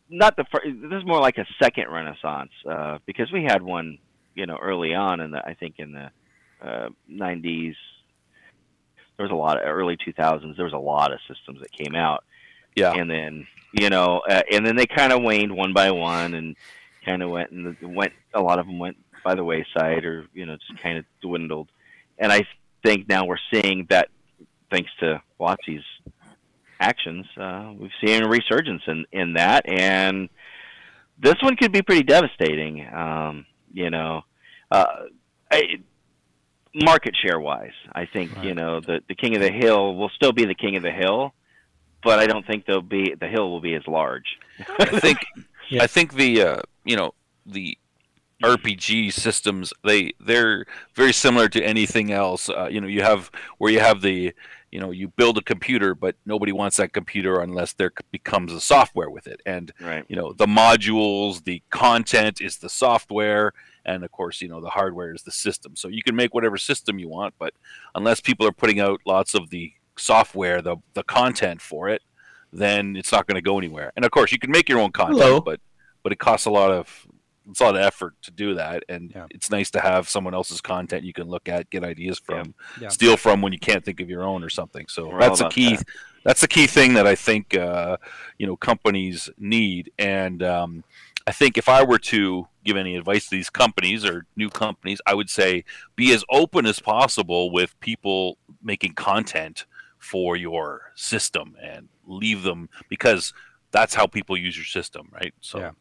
[0.08, 0.66] not the first.
[0.66, 3.98] This is more like a second renaissance uh, because we had one,
[4.34, 6.10] you know, early on in the, I think in the
[6.66, 7.74] uh, '90s.
[9.16, 10.56] there was a lot of early 2000s.
[10.56, 12.24] There was a lot of systems that came out,
[12.76, 12.92] Yeah.
[12.94, 16.56] and then you know, uh, and then they kind of waned one by one, and
[17.04, 18.12] kind of went and went.
[18.34, 21.68] A lot of them went by the wayside, or you know, just kind of dwindled.
[22.18, 22.46] And I
[22.84, 24.08] think now we're seeing that,
[24.70, 25.84] thanks to WotC's
[26.80, 30.28] actions, uh, we've seen a resurgence in in that, and
[31.18, 32.86] this one could be pretty devastating.
[32.92, 34.22] Um, you know,
[34.70, 34.86] uh,
[35.50, 35.62] I,
[36.74, 40.32] market share wise, I think you know the the king of the hill will still
[40.32, 41.34] be the king of the hill,
[42.02, 44.38] but I don't think they'll be the hill will be as large.
[44.78, 45.18] I think
[45.68, 45.82] Yeah.
[45.82, 47.14] I think the uh, you know
[47.46, 47.76] the
[48.42, 52.48] RPG systems they they're very similar to anything else.
[52.48, 54.32] Uh, you know, you have where you have the
[54.72, 58.60] you know you build a computer, but nobody wants that computer unless there becomes a
[58.60, 59.40] software with it.
[59.46, 60.04] And Right.
[60.08, 63.52] you know the modules, the content is the software,
[63.84, 65.76] and of course you know the hardware is the system.
[65.76, 67.52] So you can make whatever system you want, but
[67.94, 72.02] unless people are putting out lots of the software, the the content for it,
[72.52, 73.92] then it's not going to go anywhere.
[73.94, 75.40] And of course, you can make your own content, Hello.
[75.40, 75.60] but
[76.02, 77.06] but it costs a lot of
[77.50, 79.26] it's a lot of effort to do that, and Yeah.
[79.30, 82.88] it's nice to have someone else's content you can look at, get ideas from, Yeah.
[82.88, 84.86] steal from when you can't think of your own or something.
[84.88, 85.76] So We're that's a key.
[85.76, 85.86] that.
[86.24, 87.96] That's the key thing that I think uh,
[88.38, 90.84] you know companies need, and um,
[91.26, 95.00] I think if I were to give any advice to these companies or new companies,
[95.04, 95.64] I would say
[95.96, 99.66] be as open as possible with people making content
[99.98, 103.32] for your system and leave them because
[103.72, 105.34] that's how people use your system, right?
[105.40, 105.74] So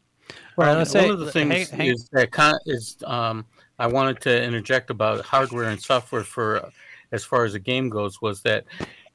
[0.55, 3.45] Well, Well, one of the things hang- hang- is that con- is um,
[3.79, 6.69] I wanted to interject about hardware and software for uh,
[7.11, 8.65] as far as the game goes was that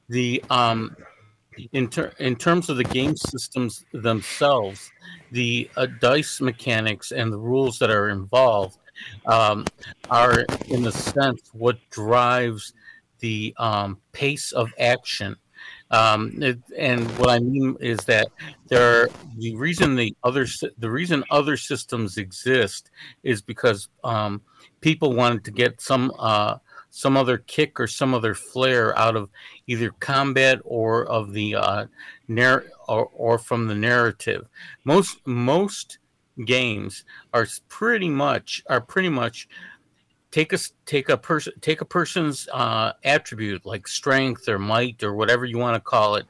[0.09, 0.95] the um,
[1.73, 4.91] in ter- in terms of the game systems themselves,
[5.31, 8.77] the uh, dice mechanics and the rules that are involved
[9.25, 9.65] um,
[10.09, 12.73] are in a sense what drives
[13.19, 15.35] the um, pace of action.
[15.89, 16.41] Um,
[16.77, 18.27] and what I mean is that
[18.67, 20.45] there are, the reason the other
[20.77, 22.91] the reason other systems exist
[23.23, 24.41] is because um,
[24.81, 26.57] people wanted to get some uh,
[26.89, 29.29] some other kick or some other flair out of
[29.67, 31.85] either combat or of the uh,
[32.27, 34.47] narr- or, or from the narrative.
[34.83, 35.99] Most most
[36.45, 39.47] games are pretty much are pretty much
[40.31, 45.13] take a take a person take a person's uh, attribute like strength or might or
[45.13, 46.25] whatever you want to call it.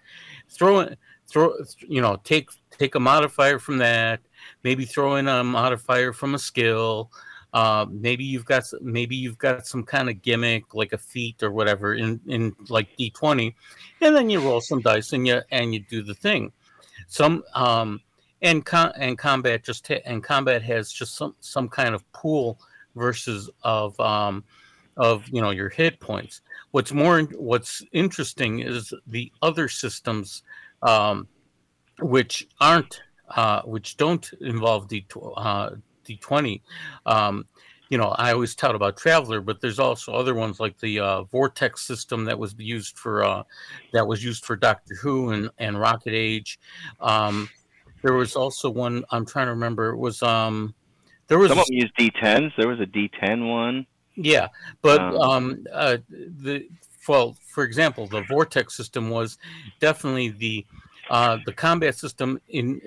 [0.50, 1.54] Throw it throw
[1.88, 4.20] you know take take a modifier from that.
[4.64, 7.12] Maybe throw in a modifier from a skill.
[7.54, 11.52] Uh, maybe you've got maybe you've got some kind of gimmick like a feat or
[11.52, 13.54] whatever in in like d20
[14.02, 16.52] and then you roll some dice and you and you do the thing.
[17.08, 18.02] Some um
[18.42, 22.60] and com- and combat just and combat has just some some kind of pool
[22.98, 24.44] versus of um
[24.98, 26.42] of you know your hit points.
[26.72, 30.44] What's more what's interesting is the other systems
[30.82, 31.28] um
[32.00, 35.06] which aren't uh which don't involve d
[35.36, 35.72] uh
[36.08, 36.62] d20
[37.06, 37.46] um
[37.90, 41.24] you know i always tout about traveller but there's also other ones like the uh,
[41.24, 43.44] vortex system that was used for uh
[43.92, 46.60] that was used for doctor who and and rocket age.
[47.00, 47.50] Um
[48.04, 50.74] there was also one i'm trying to remember it was um
[51.28, 52.54] there was Some of them use D10s.
[52.58, 53.86] There was a D10 one.
[54.16, 54.48] yeah,
[54.82, 56.68] but Um, um, uh, the
[57.08, 59.38] well, for example, the vortex system was
[59.80, 60.66] definitely the
[61.10, 62.82] uh, the combat system in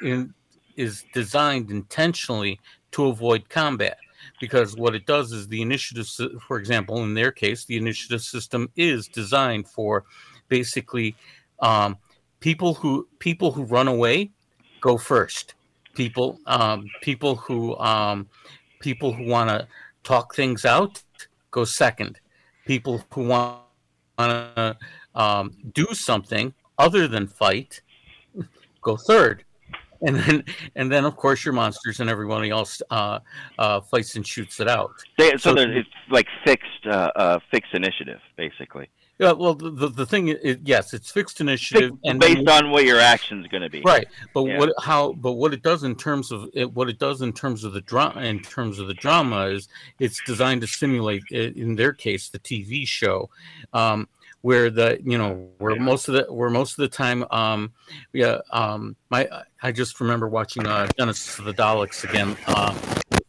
[0.00, 0.32] in
[0.76, 2.60] is designed intentionally
[2.92, 3.98] to avoid combat
[4.40, 6.08] because what it does is the initiative,
[6.46, 10.04] for example, in their case, the initiative system is designed for
[10.48, 11.14] basically
[11.60, 11.96] um,
[12.40, 14.30] people who people who run away
[14.80, 15.54] go first.
[15.94, 18.28] People um, people who um,
[18.80, 19.66] people who want to
[20.02, 21.02] talk things out
[21.50, 22.18] go second.
[22.66, 23.58] People who want
[24.18, 24.76] to
[25.14, 27.80] um, do something other than fight
[28.82, 29.44] go third.
[30.04, 33.20] And then, and then, of course, your monsters and everybody else uh,
[33.56, 34.90] uh, fights and shoots it out.
[35.16, 40.06] They, so So- it's like fixed, uh, uh, fixed initiative, basically, Yeah, well, the, the,
[40.06, 43.82] thing is, yes, it's fixed initiative, and based on what your action's going to be.
[43.82, 44.58] right but Yeah.
[44.58, 47.64] what how but what it does in terms of it, what it does in terms
[47.64, 51.92] of the drama in terms of the drama is it's designed to simulate in their
[51.92, 53.30] case the tv show
[53.72, 54.08] um
[54.42, 57.72] where the you know where most of the where most of the time um
[58.12, 59.28] yeah um my
[59.62, 62.76] i just remember watching uh genesis of the daleks again uh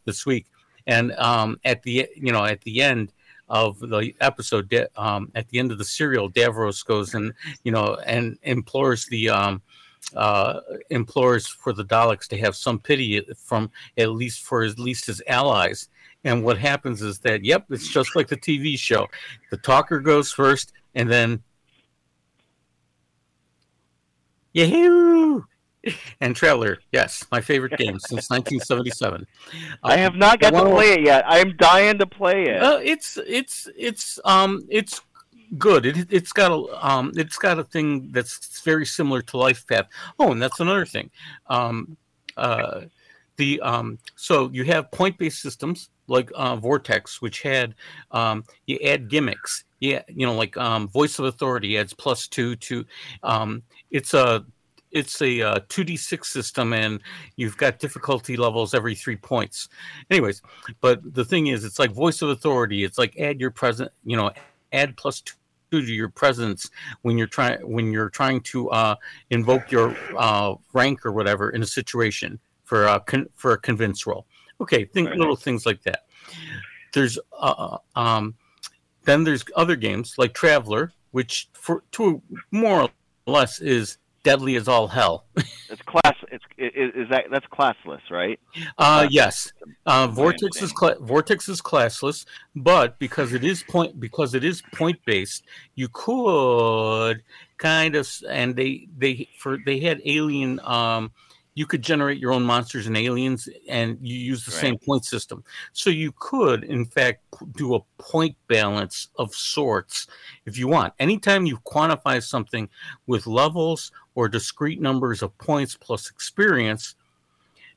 [0.05, 0.47] this week
[0.87, 3.11] and um at the you know at the end
[3.61, 7.71] of the episode Da- um at the end of the serial davros goes and you
[7.71, 9.61] know and implores the um
[10.15, 15.05] uh, implores for the Daleks to have some pity from at least for at least
[15.05, 15.89] his allies.
[16.23, 19.07] And what happens is that, yep, it's just like the TV show.
[19.49, 21.41] The talker goes first, and then
[24.53, 25.43] Yahoo!
[26.21, 29.27] And Traveller, yes, my favorite game since 1977.
[29.83, 31.25] I have not got to play it yet.
[31.27, 32.61] I'm dying to play it.
[32.61, 35.01] Uh, it's it's it's um it's
[35.57, 35.85] good.
[35.85, 39.87] It it's got a um it's got a thing that's very similar to Life Path.
[40.19, 41.09] Oh, and that's another thing.
[41.47, 41.97] Um,
[42.37, 42.81] uh,
[43.35, 47.75] the um so you have point based systems like uh, Vortex, which had
[48.11, 49.65] um you add gimmicks.
[49.79, 52.85] Yeah, you know, like um, Voice of Authority adds plus two to.
[53.21, 54.45] Um, it's a
[54.93, 57.01] it's a uh, 2d6 system and
[57.35, 59.67] you've got difficulty levels every three points.
[60.09, 60.41] Anyways
[60.81, 62.83] but the thing is it's like voice of authority.
[62.83, 64.31] It's like add your present you know
[64.71, 65.33] add plus two
[65.71, 66.69] to your presence
[67.01, 68.95] when you're trying when you're trying to uh,
[69.31, 74.05] invoke your uh, rank or whatever in a situation for a con- for a convince
[74.05, 74.25] roll
[74.61, 75.17] okay think Right.
[75.17, 76.05] little things like that.
[76.93, 78.35] There's uh, um,
[79.03, 82.89] then there's other games like Traveller which for to more or
[83.25, 85.25] less is deadly as all hell
[85.69, 86.15] It's class.
[86.31, 88.39] It's is, is that that's classless, right?
[88.77, 89.51] Uh, Uh, yes.
[89.85, 94.61] Uh, Vortex is cla- Vortex is classless, but because it is point because it is
[94.73, 97.23] point based, you could
[97.57, 100.59] kind of and they they for they had alien.
[100.63, 101.11] Um,
[101.55, 104.61] you could generate your own monsters and aliens, and you use the Right.
[104.61, 105.43] same point system.
[105.71, 107.23] So you could, in fact,
[107.55, 110.07] do a point balance of sorts
[110.45, 110.93] if you want.
[110.99, 112.69] Anytime you quantify something
[113.05, 116.95] with levels or discrete numbers of points plus experience,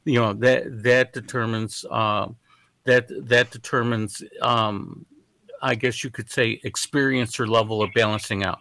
[0.04, 2.36] you know that that determines um,
[2.84, 5.04] that that determines um,
[5.60, 8.60] I guess you could say experience or level of balancing out.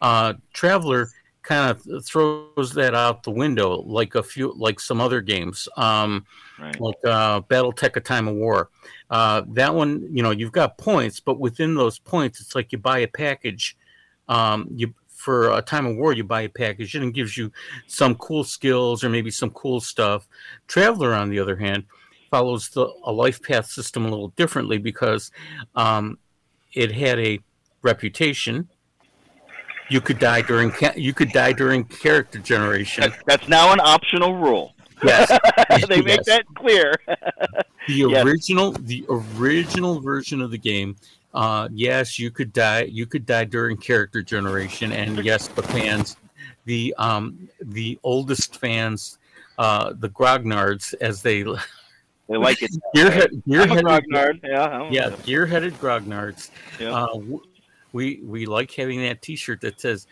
[0.00, 1.10] Uh, Traveller
[1.46, 6.26] kind of throws that out the window like a few like some other games um,
[6.58, 6.80] Right.
[6.80, 8.70] like uh, BattleTech: A Time of War.
[9.10, 12.78] Uh, that one, you know, you've got points, but within those points, it's like you
[12.78, 13.76] buy a package.
[14.28, 17.52] Um, you for a time of war, you buy a package and it gives you
[17.86, 20.26] some cool skills or maybe some cool stuff.
[20.66, 21.84] Traveller, on the other hand,
[22.30, 25.30] follows the a life path system a little differently because
[25.74, 26.18] um,
[26.72, 27.38] it had a
[27.82, 28.68] reputation.
[29.88, 33.02] You could die during you could die during character generation.
[33.04, 34.74] That's, that's now an optional rule.
[35.04, 35.28] Yes,
[35.88, 36.26] they make Yes.
[36.26, 36.92] that clear.
[37.06, 38.24] the Yes.
[38.24, 40.96] original the original version of the game
[41.34, 46.16] uh yes you could die you could die during character generation and yes the fans
[46.64, 49.18] the um the oldest fans
[49.58, 52.70] uh the grognards as they they like it.
[52.96, 54.40] gearhead, I'm a gearheaded, grognard.
[54.42, 54.88] Yeah.
[54.90, 56.92] Yeah gearheaded grognards Yeah.
[56.94, 57.18] uh
[57.96, 60.06] we we like having that t-shirt that says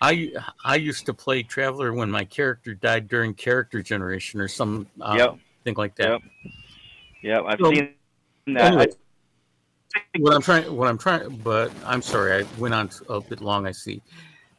[0.00, 0.32] I
[0.64, 5.16] I used to play Traveller when my character died during character generation or some uh,
[5.18, 5.38] Yep.
[5.64, 6.10] thing like that.
[6.12, 6.22] Yep.
[7.22, 7.40] Yeah.
[7.42, 7.94] I've So, seen
[8.46, 8.72] that.
[8.72, 8.86] anyway,
[10.18, 13.66] what I'm trying, what I'm trying, but I'm sorry, I went on a bit long.
[13.66, 14.02] I see.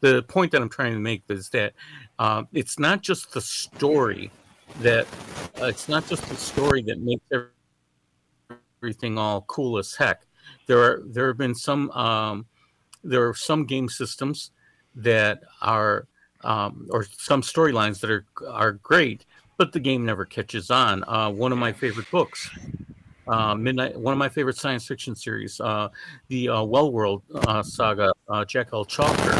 [0.00, 1.72] The point that I'm trying to make is that
[2.20, 4.30] um, it's not just the story
[4.80, 5.06] that
[5.60, 7.24] uh, it's not just the story that makes
[8.80, 10.24] everything all cool as heck.
[10.66, 12.46] There are there have been some um,
[13.02, 14.50] there are some game systems
[14.94, 16.06] that are
[16.42, 19.24] um, or some storylines that are are great,
[19.56, 21.04] but the game never catches on.
[21.06, 22.50] Uh, one of my favorite books
[23.26, 25.88] uh, Midnight, one of my favorite science fiction series, uh,
[26.28, 28.84] the uh, Well World uh, saga, uh, Jack L.
[28.84, 29.32] Chalker.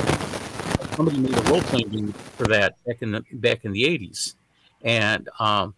[0.96, 4.37] Somebody made a role playing game for that back in the back in the eighties,
[4.83, 5.74] and um,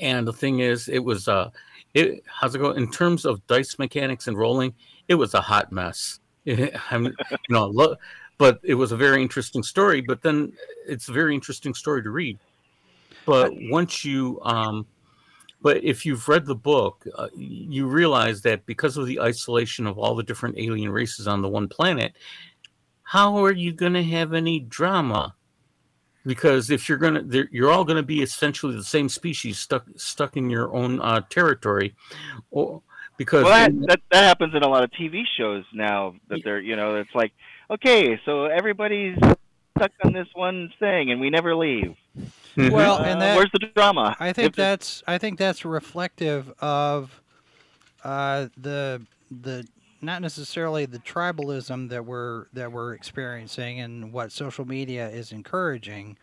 [0.00, 1.50] and the thing is, it was uh,
[1.94, 4.74] it how's it go in terms of dice mechanics and rolling?
[5.08, 6.20] It was a hot mess.
[6.46, 7.96] I mean, you know, lo-
[8.38, 10.00] but it was a very interesting story.
[10.00, 10.52] But then
[10.86, 12.38] it's a very interesting story to read.
[13.26, 14.86] But once you um,
[15.60, 19.98] but if you've read the book, uh, you realize that because of the isolation of
[19.98, 22.12] all the different alien races on the one planet,
[23.02, 25.34] how are you going to have any drama?
[26.28, 30.36] Because if you're gonna, you're all going to be essentially the same species stuck stuck
[30.36, 31.94] in your own uh, territory,
[32.50, 32.82] or
[33.16, 36.14] because well, that, that that happens in a lot of TV shows now.
[36.28, 37.32] That they're you know it's like
[37.70, 39.16] okay, so everybody's
[39.78, 41.96] stuck on this one thing, and we never leave.
[42.58, 42.72] Mhm.
[42.72, 44.14] Well, Uh, and that where's the drama?
[44.20, 47.22] I think If the- that's I think that's reflective of
[48.04, 49.00] uh, the
[49.30, 49.66] the
[50.00, 56.16] not necessarily the tribalism that we're that we're experiencing and what social media is encouraging.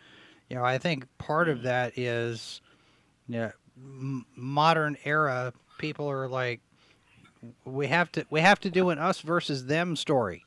[0.49, 1.63] You know, I think part of mm.
[1.63, 2.61] that is,
[3.27, 6.61] you know, m- modern era people are like,
[7.65, 10.45] we have to we have to do an us versus them story,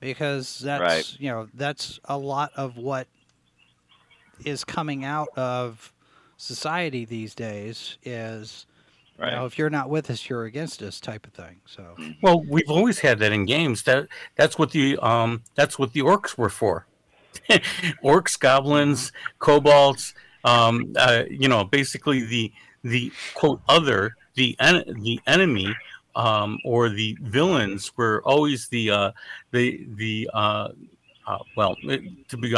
[0.00, 1.16] because that's Right.
[1.20, 3.08] you know that's a lot of what
[4.44, 5.92] is coming out of
[6.36, 8.66] society these days is
[9.18, 11.60] You know, if you're not with us, you're against us, type of thing.
[11.66, 13.82] So, Well, we've always had that in games.
[13.84, 16.86] That that's what the um that's what the orcs were for.
[18.04, 20.14] orcs, goblins, kobolds.
[20.44, 22.52] Um, uh, you know, basically the
[22.82, 25.74] the quote other the en- the enemy
[26.16, 29.12] um, or the villains were always the uh,
[29.52, 30.68] the the uh,
[31.26, 31.76] uh, well
[32.28, 32.54] to be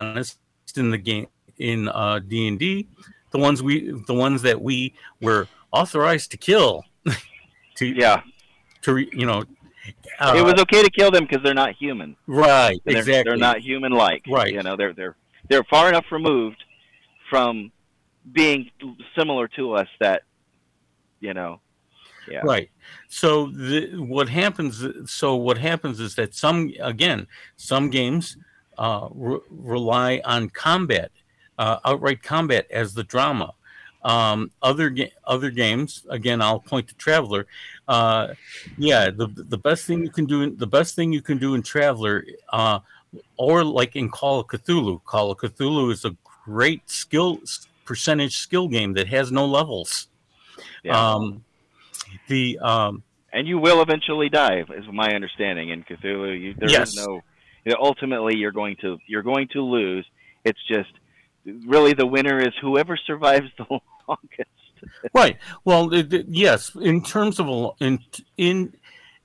[0.00, 0.38] honest
[0.76, 1.26] in the game
[1.58, 2.88] in uh, D and D
[3.30, 6.84] the ones we the ones that we were authorized to kill
[7.76, 8.22] to Yeah,
[8.82, 9.44] to you know
[10.18, 12.16] uh, it was okay to kill them because they're not human.
[12.26, 14.24] right They're, exactly They're not human-like.
[14.28, 14.52] Right.
[14.52, 15.16] You know, they're they're
[15.48, 16.62] they're far enough removed
[17.30, 17.70] from
[18.32, 18.70] being
[19.16, 20.22] similar to us that,
[21.20, 21.60] you know,
[22.28, 22.40] yeah.
[22.42, 22.70] right
[23.08, 28.36] so the, what happens so what happens is that some again some games
[28.78, 31.12] uh, re- rely on combat
[31.58, 33.52] uh, outright combat as the drama
[34.02, 37.46] um, other ga- other games again i'll point to traveller
[37.88, 38.28] uh,
[38.78, 41.62] yeah the the best thing you can do the best thing you can do in
[41.62, 42.78] traveller uh,
[43.36, 47.40] or like in call of cthulhu call of cthulhu is a great skill
[47.84, 50.08] percentage skill game that has no levels
[50.84, 51.14] Yeah.
[51.14, 51.44] um,
[52.28, 53.02] the um,
[53.32, 55.68] and you will eventually die, is my understanding.
[55.68, 56.96] In Cthulhu, you, there is Yes.
[56.96, 57.20] no.
[57.66, 60.06] You know, ultimately, you're going to you're going to lose.
[60.44, 60.88] It's just
[61.66, 63.66] really the winner is whoever survives the
[64.08, 64.50] longest.
[65.14, 65.36] right.
[65.64, 66.74] Well, it, it- yes.
[66.74, 67.98] In terms of a, in
[68.36, 68.72] in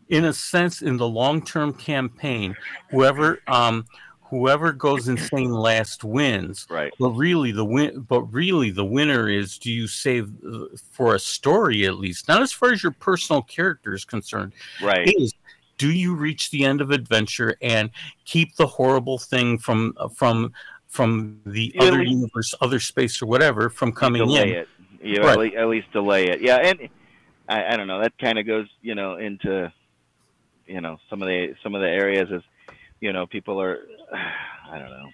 [0.09, 2.55] in a sense, in the long term campaign,
[2.89, 3.85] whoever um,
[4.23, 6.67] whoever goes insane last wins.
[6.69, 6.93] Right.
[6.99, 8.01] But really, the win.
[8.01, 12.27] But really, the winner is: do you save uh, for a story at least?
[12.27, 14.53] Not as far as your personal character is concerned.
[14.81, 15.13] Right.
[15.17, 15.33] Is
[15.77, 17.89] do you reach the end of adventure and
[18.25, 20.53] keep the horrible thing from from
[20.91, 24.57] from the Yeah, other we- universe, other space, or whatever from coming delay in?
[24.57, 24.67] it.
[25.01, 25.31] You know, Right.
[25.31, 26.41] at, least, at least delay it.
[26.41, 26.89] Yeah, and
[27.49, 28.01] I, I don't know.
[28.01, 29.71] That kind of goes, you know, into
[30.67, 32.43] you know some of the some of the areas is,
[32.99, 33.79] you know, people are.
[34.71, 35.09] I don't know.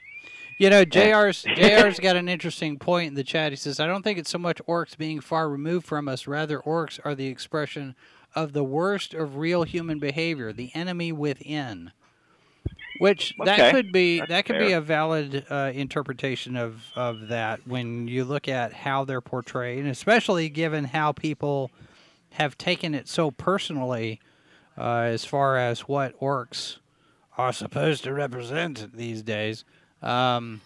[0.59, 3.51] you know, JR's JR's got an interesting point in the chat.
[3.51, 6.25] He says, "I don't think it's so much orcs being far removed from us.
[6.27, 7.95] Rather, orcs are the expression
[8.35, 11.91] of the worst of real human behavior, the enemy within."
[12.99, 17.27] Which that Okay, could be that's that could be a valid uh, interpretation of of
[17.29, 21.71] that when you look at how they're portrayed, and especially given how people
[22.31, 24.19] have taken it so personally
[24.77, 26.77] uh, as far as what orcs
[27.37, 29.63] are supposed to represent these days.
[30.01, 30.61] Um,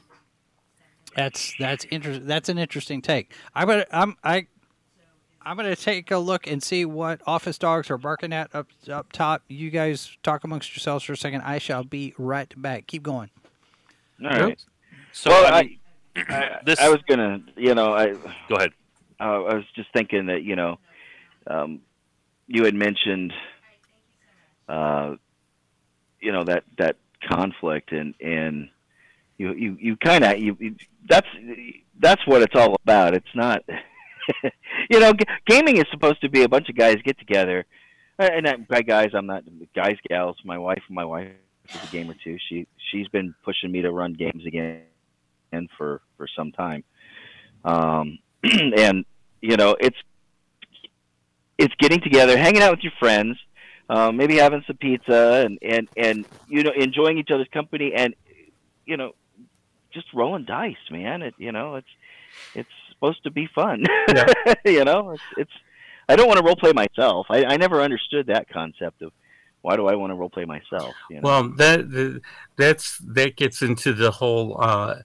[1.16, 3.34] that's that's inter- That's an interesting take.
[3.54, 4.48] I'm gonna I'm I.
[5.46, 9.12] I'm gonna take a look and see what office dogs are barking at up up
[9.12, 9.44] top.
[9.48, 11.42] You guys talk amongst yourselves for a second.
[11.42, 12.88] I shall be right back.
[12.88, 13.30] Keep going.
[14.24, 14.64] All right.
[15.12, 15.78] So well, I
[16.16, 16.80] I, I, this.
[16.80, 18.14] I was gonna, you know, I
[18.48, 18.72] go ahead.
[19.20, 20.78] uh, I was just thinking that you know,
[21.48, 21.82] um,
[22.48, 23.34] you had mentioned,
[24.70, 25.16] uh,
[26.20, 26.98] you know that that
[27.30, 28.70] conflict and and
[29.38, 30.76] you you you kind of you, you
[31.10, 31.28] that's
[32.00, 33.14] that's what it's all about.
[33.14, 33.64] It's not,
[34.90, 37.66] you know, g- gaming is supposed to be a bunch of guys get together,
[38.20, 39.44] uh, and I, by guys I'm not
[39.76, 40.38] guys gals.
[40.44, 41.30] My wife, my wife
[41.70, 42.38] is a gamer too.
[42.50, 44.84] She she's been pushing me to run games again,
[45.52, 46.84] and for for some time.
[47.64, 49.06] Um, and
[49.42, 49.98] you know it's
[51.58, 53.38] it's getting together hanging out with your friends
[53.92, 58.16] uh, maybe having some pizza and and and you know enjoying each other's company and
[58.86, 59.12] you know
[59.94, 61.90] just rolling dice man it you know it's
[62.56, 62.70] it's
[63.02, 63.84] supposed to be fun
[64.14, 64.28] Yeah.
[64.66, 65.52] you know it's it's
[66.08, 69.12] i don't want to role play myself i i never understood that concept of
[69.62, 71.28] why do i want to role play myself you know?
[71.28, 72.22] Well, that the-
[72.58, 74.96] that's that gets into the whole uh,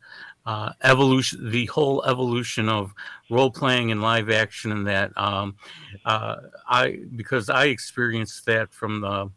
[0.45, 2.93] uh, evolution, the whole evolution of
[3.31, 5.57] role playing and live action, and that um,
[6.05, 6.37] uh,
[6.69, 9.31] I because I experienced that from the.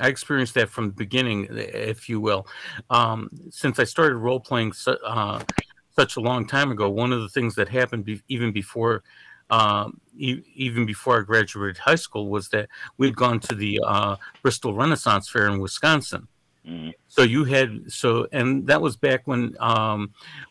[0.00, 2.46] I experienced that from the beginning, if you will.
[2.88, 5.42] Um, since I started role playing uh,
[6.00, 9.02] such a long time ago, one of the things that happened be- even before,
[9.50, 14.16] um, e- even before I graduated high school, was that we'd gone to the uh,
[14.42, 16.26] Bristol Renaissance Fair in Wisconsin.
[16.66, 16.92] Mhm.
[17.08, 17.68] So you had
[18.00, 20.00] so, and that was back when um,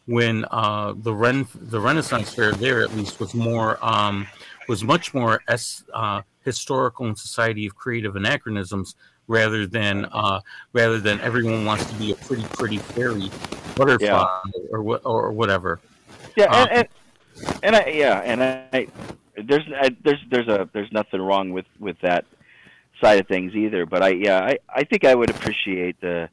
[0.06, 4.28] when uh, the Ren the Renaissance Fair there at least was more um,
[4.68, 5.42] was much more
[5.94, 8.96] uh, historical and society of creative anachronisms
[9.30, 10.42] rather than uh,
[10.74, 13.30] rather than everyone wants to be a pretty pretty fairy
[13.78, 14.28] butterfly
[14.72, 15.80] or what or whatever.
[16.36, 16.88] Yeah, Uh, and,
[17.42, 18.88] and and I yeah, and I
[19.42, 22.26] there's I, there's there's a there's nothing wrong with with that
[23.02, 23.86] side of things either.
[23.86, 26.30] But I yeah, I I think I would appreciate the.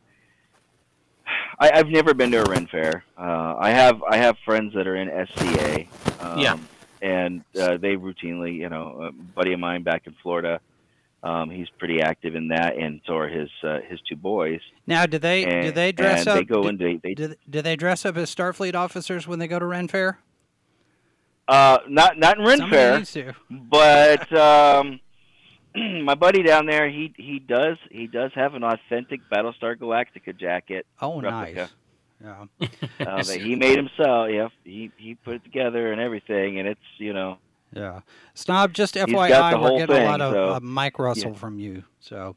[1.59, 3.05] I, I've never been to a Ren Fair.
[3.18, 5.84] Uh, I have I have friends that are in SCA.
[6.20, 6.57] Um, Yeah.
[7.03, 10.61] and uh, they routinely, you know, a buddy of mine back in Florida,
[11.27, 14.61] um, he's pretty active in that, and so are his uh, his two boys.
[14.87, 16.37] Now, do they do they dress and up?
[16.37, 19.39] They go do, and they, they do, do they dress up as Starfleet officers when
[19.39, 20.18] they go to Ren Fair?
[21.49, 23.33] uh, not not in Ren Somebody Fair, needs to.
[23.51, 25.01] but um,
[26.05, 30.87] my buddy down there, he he does he does have an authentic Battlestar Galactica jacket
[31.01, 31.55] Oh, replica.
[31.55, 31.68] nice.
[32.22, 32.45] Yeah.
[33.01, 34.29] uh, that he made himself.
[34.31, 37.39] Yeah, he he put it together and everything, and it's you know
[37.77, 38.01] Yeah.
[38.35, 41.59] Snob, just got FYI, we're whole getting a lot of so- uh, mic rustle from
[41.59, 41.85] you.
[42.01, 42.37] So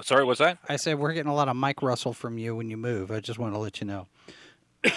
[0.00, 0.58] Sorry, what's that?
[0.68, 3.10] I said we're getting a lot of mic rustle from you when you move.
[3.10, 4.06] I just want to let you know.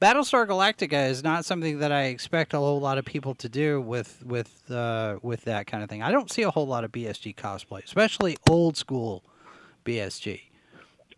[0.00, 3.80] Battlestar Galactica is not something that I expect a whole lot of people to do
[3.80, 6.02] with with uh, with that kind of thing.
[6.02, 9.22] I don't see a whole lot of BSG cosplay, especially old school
[9.84, 10.40] BSG.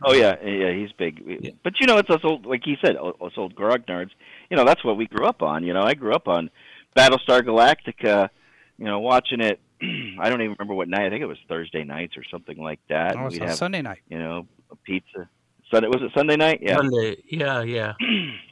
[0.04, 1.56] Oh yeah, yeah, he's big.
[1.64, 4.10] But you know, it's us old, like he said, us old grognards.
[4.50, 5.64] You know, that's what we grew up on.
[5.64, 6.50] You know, I grew up on
[6.96, 8.30] Battlestar Galactica.
[8.78, 9.60] You know, watching it.
[9.82, 11.06] I don't even remember what night.
[11.06, 13.16] I think it was Thursday nights or something like that.
[13.16, 14.00] Oh, and it's have, Sunday night.
[14.08, 15.28] you know, a pizza.
[15.70, 16.60] Sunday was it Sunday night?
[16.62, 16.76] Yeah.
[16.76, 17.16] Sunday.
[17.28, 17.92] Yeah, yeah.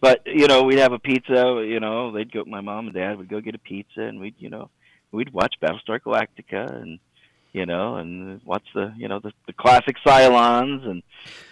[0.03, 1.65] But you know, we'd have a pizza.
[1.67, 2.45] You know, they'd go.
[2.45, 4.71] My mom and dad would go get a pizza, and we'd, you know,
[5.11, 6.99] we'd watch Battlestar Galactica, and
[7.57, 11.03] you know, and watch the, you know, the, the classic Cylons, and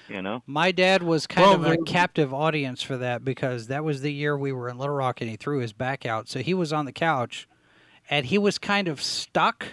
[0.09, 0.43] you know.
[0.47, 4.13] My dad was kind Well, of a captive audience for that because that was the
[4.13, 6.29] year we were in Little Rock and he threw his back out.
[6.29, 7.49] So he was on the couch
[8.11, 9.67] and he was kind of stuck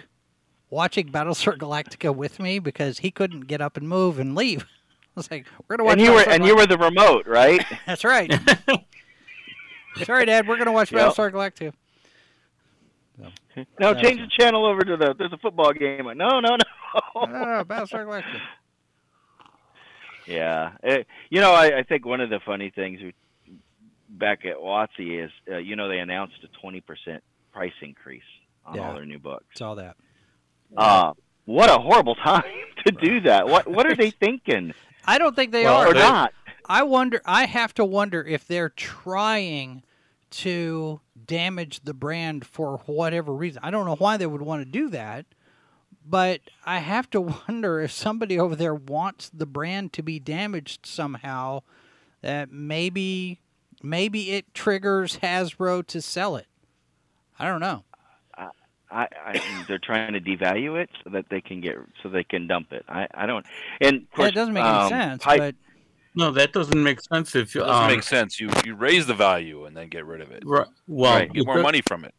[0.70, 4.62] watching Battlestar Galactica with me because he couldn't get up and move and leave.
[5.16, 7.26] I was like, "We're gonna watch." And you were Battlestar and you were the remote,
[7.26, 7.62] right?
[7.86, 8.32] That's right.
[10.04, 10.48] Sorry, Dad.
[10.48, 11.14] We're gonna watch Yep.
[11.14, 11.72] Battlestar Galactica.
[13.18, 13.28] no,
[13.78, 15.14] That change the channel over to the.
[15.18, 16.06] There's a football game.
[16.16, 16.56] No, no, no.
[17.14, 18.40] No, no, no, Battlestar Galactica.
[20.26, 23.00] Yeah, Eh, you know, I, I think one of the funny things
[24.08, 28.22] back at WotC is, uh, you know, they announced a twenty percent price increase
[28.64, 28.88] on Yeah.
[28.88, 29.44] all their new books.
[29.56, 29.96] Saw that.
[30.76, 31.12] Uh,
[31.44, 32.44] what a horrible time
[32.86, 33.48] to do that.
[33.48, 34.74] What What are they thinking?
[35.04, 35.88] I don't think they Well, are.
[35.88, 36.32] or not?
[36.66, 37.20] I wonder.
[37.24, 39.82] I have to wonder if they're trying
[40.30, 43.60] to damage the brand for whatever reason.
[43.64, 45.26] I don't know why they would want to do that,
[46.06, 50.86] but I have to wonder if somebody over there wants the brand to be damaged
[50.86, 51.62] somehow.
[52.20, 53.40] That maybe,
[53.82, 56.46] maybe it triggers Hasbro to sell it.
[57.36, 57.82] I don't know.
[58.92, 62.46] I, I they're trying to devalue it so that they can get so they can
[62.46, 62.84] dump it.
[62.88, 63.44] I, I don't.
[63.80, 65.24] And of course, That doesn't make um, any sense.
[65.24, 65.54] Pi- but
[66.14, 67.34] No, that doesn't make sense.
[67.34, 68.38] If It doesn't um, make sense.
[68.38, 70.42] You you raise the value and then get rid of it.
[70.44, 70.68] Right.
[70.86, 71.32] well, Right.
[71.32, 72.14] Get more money from it.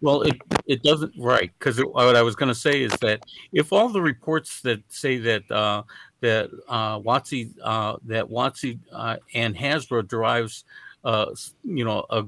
[0.00, 0.36] Well, it
[0.66, 4.00] it doesn't right because what I was going to say is that if all the
[4.00, 5.82] reports that say that uh,
[6.20, 10.64] that uh, WotC uh, that WotC uh, and Hasbro derives
[11.04, 11.26] uh,
[11.64, 12.24] you know a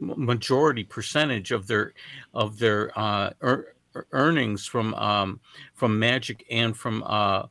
[0.00, 1.92] majority percentage of their
[2.32, 3.74] of their uh, ear-
[4.12, 5.40] earnings from um,
[5.74, 7.46] from Magic and from uh,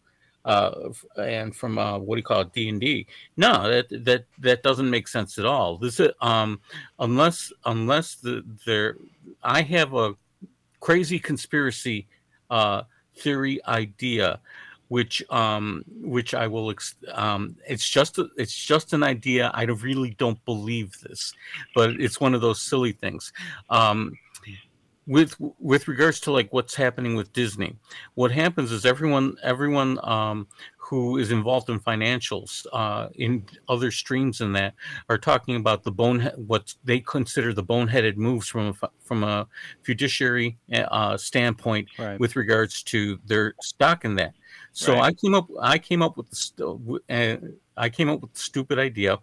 [0.46, 3.08] uh, and from uh, what do you call it D and D.
[3.36, 5.78] No, that that that doesn't make sense at all.
[5.78, 6.62] This is um,
[7.00, 8.98] unless unless the there
[9.44, 10.16] I have a
[10.80, 12.08] crazy conspiracy
[12.52, 12.84] uh,
[13.18, 14.40] theory idea,
[14.90, 16.70] which um, which I will.
[16.70, 19.50] Ex- um, it's just a, it's just an idea.
[19.54, 21.34] I really don't believe this,
[21.74, 23.34] but it's one of those silly things.
[23.72, 24.16] Um,
[25.08, 27.78] with with regards to like what's happening with Disney,
[28.16, 30.48] what happens is everyone everyone um,
[30.78, 34.74] who is involved in financials uh, in other streams in that
[35.10, 39.48] are talking about the bone what they consider the boneheaded moves from a, from a
[39.84, 42.20] fiduciary uh, standpoint Right.
[42.20, 44.34] with regards to their stock in that.
[44.74, 45.04] So Right.
[45.04, 47.48] I came up I came up with the uh,
[47.78, 49.20] I came up with the stupid idea,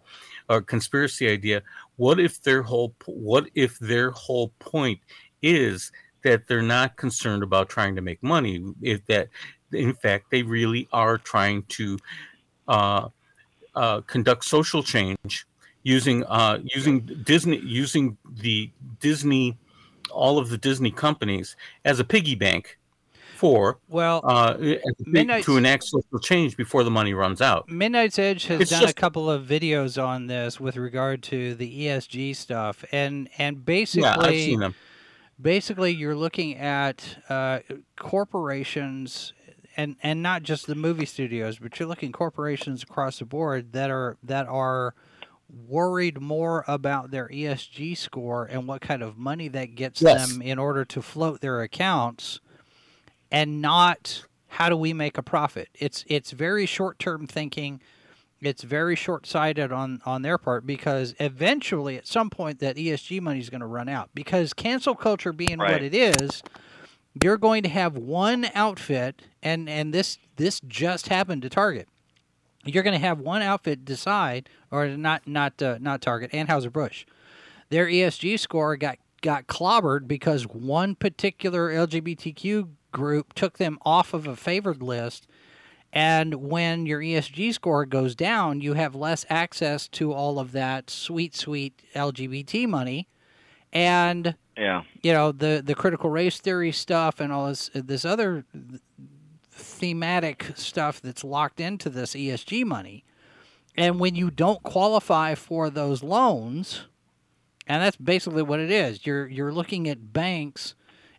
[0.49, 1.63] a conspiracy idea.
[1.95, 4.99] What if their whole what if their whole point
[5.43, 5.91] is
[6.23, 8.63] that they're not concerned about trying to make money?
[8.81, 9.27] If that
[9.71, 11.99] in fact they really are trying to
[12.67, 13.09] uh,
[13.75, 15.45] uh, conduct social change
[15.83, 19.57] using uh, using Disney using the Disney
[20.11, 22.77] all of the Disney companies as a piggy bank
[23.35, 27.41] for well, uh, as a big- Midnight's- to enact social change before the money runs
[27.41, 27.67] out.
[27.67, 31.67] Midnight's Edge has It's done a couple of videos on this with regard to the
[31.87, 34.75] ESG stuff, and and basically, Yeah, I've seen them.
[35.43, 37.59] Basically you're looking at uh,
[37.99, 39.33] corporations
[39.77, 43.91] and and not just the movie studios but you're looking corporations across the board that
[43.91, 44.95] are that are
[45.67, 50.31] worried more about their ESG score and what kind of money that gets Yes.
[50.31, 52.39] them in order to float their accounts
[53.31, 57.81] and not how do we make a profit it's it's very short term thinking
[58.45, 63.39] It's very short-sighted on on their part because eventually, at some point, that ESG money
[63.39, 64.09] is going to run out.
[64.13, 66.43] Because cancel culture being what it is,
[67.21, 71.87] you're going to have one outfit, and and this this just happened to Target.
[72.65, 77.05] You're going to have one outfit decide, or not not uh, not Target, Anheuser Busch.
[77.69, 84.27] Their ESG score got got clobbered because one particular LGBTQ group took them off of
[84.27, 85.27] a favored list.
[85.95, 90.89] And when your ESG score goes down, you have less access to all of that
[90.89, 93.07] sweet, sweet LGBT money.
[93.71, 94.83] And Yeah.
[95.01, 98.43] you know the the critical race theory stuff and all this this other
[99.51, 103.03] thematic stuff that's locked into this ESG money.
[103.75, 106.85] And when you don't qualify for those loans,
[107.67, 110.75] and that's basically what it is, you're you're looking at banks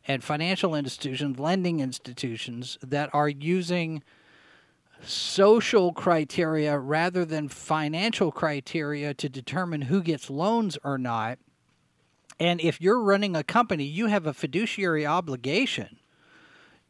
[0.07, 4.03] and financial institutions, lending institutions that are using
[5.07, 11.39] social criteria rather than financial criteria to determine who gets loans or not.
[12.41, 15.99] And if you're running a company, you have a fiduciary obligation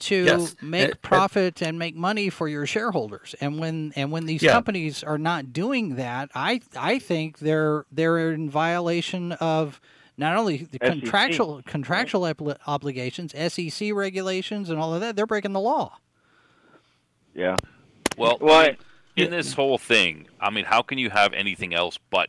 [0.00, 0.56] to Yes.
[0.60, 3.34] make uh, profit and make money for your shareholders.
[3.40, 4.52] And when and when these Yeah.
[4.52, 9.80] companies are not doing that, I I think they're they're in violation of
[10.16, 15.14] not only the SEC, contractual contractual obli- obligations, SEC regulations, and all of that.
[15.14, 15.98] They're breaking the law.
[17.34, 17.56] Yeah.
[18.16, 18.38] Well,
[19.16, 22.28] in this whole thing, I mean, how can you have anything else but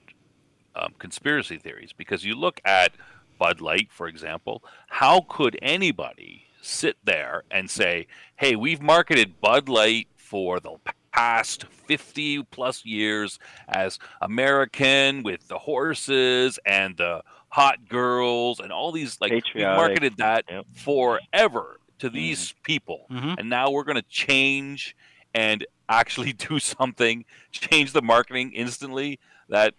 [0.75, 1.91] um, conspiracy theories?
[1.93, 2.91] Because you look at
[3.39, 4.63] Bud Light, for example.
[4.87, 8.07] How could anybody sit there and say,
[8.37, 10.75] "Hey, we've marketed Bud Light for the
[11.11, 18.91] past 50 plus years as American with the horses and the hot girls and all
[18.91, 20.65] these like we've marketed that Yep.
[20.73, 23.35] forever to these people Mhm.
[23.39, 24.93] and now we're going to change
[25.35, 29.19] and actually do something change the marketing instantly
[29.49, 29.73] that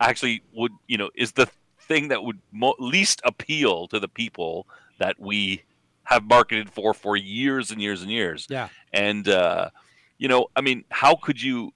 [0.00, 1.46] actually would you know is the
[1.88, 4.66] thing that would mo- least appeal to the people
[4.98, 5.62] that we
[6.04, 8.68] have marketed for for years and years and years Yeah.
[8.92, 9.70] and uh,
[10.18, 11.72] you know i mean how could you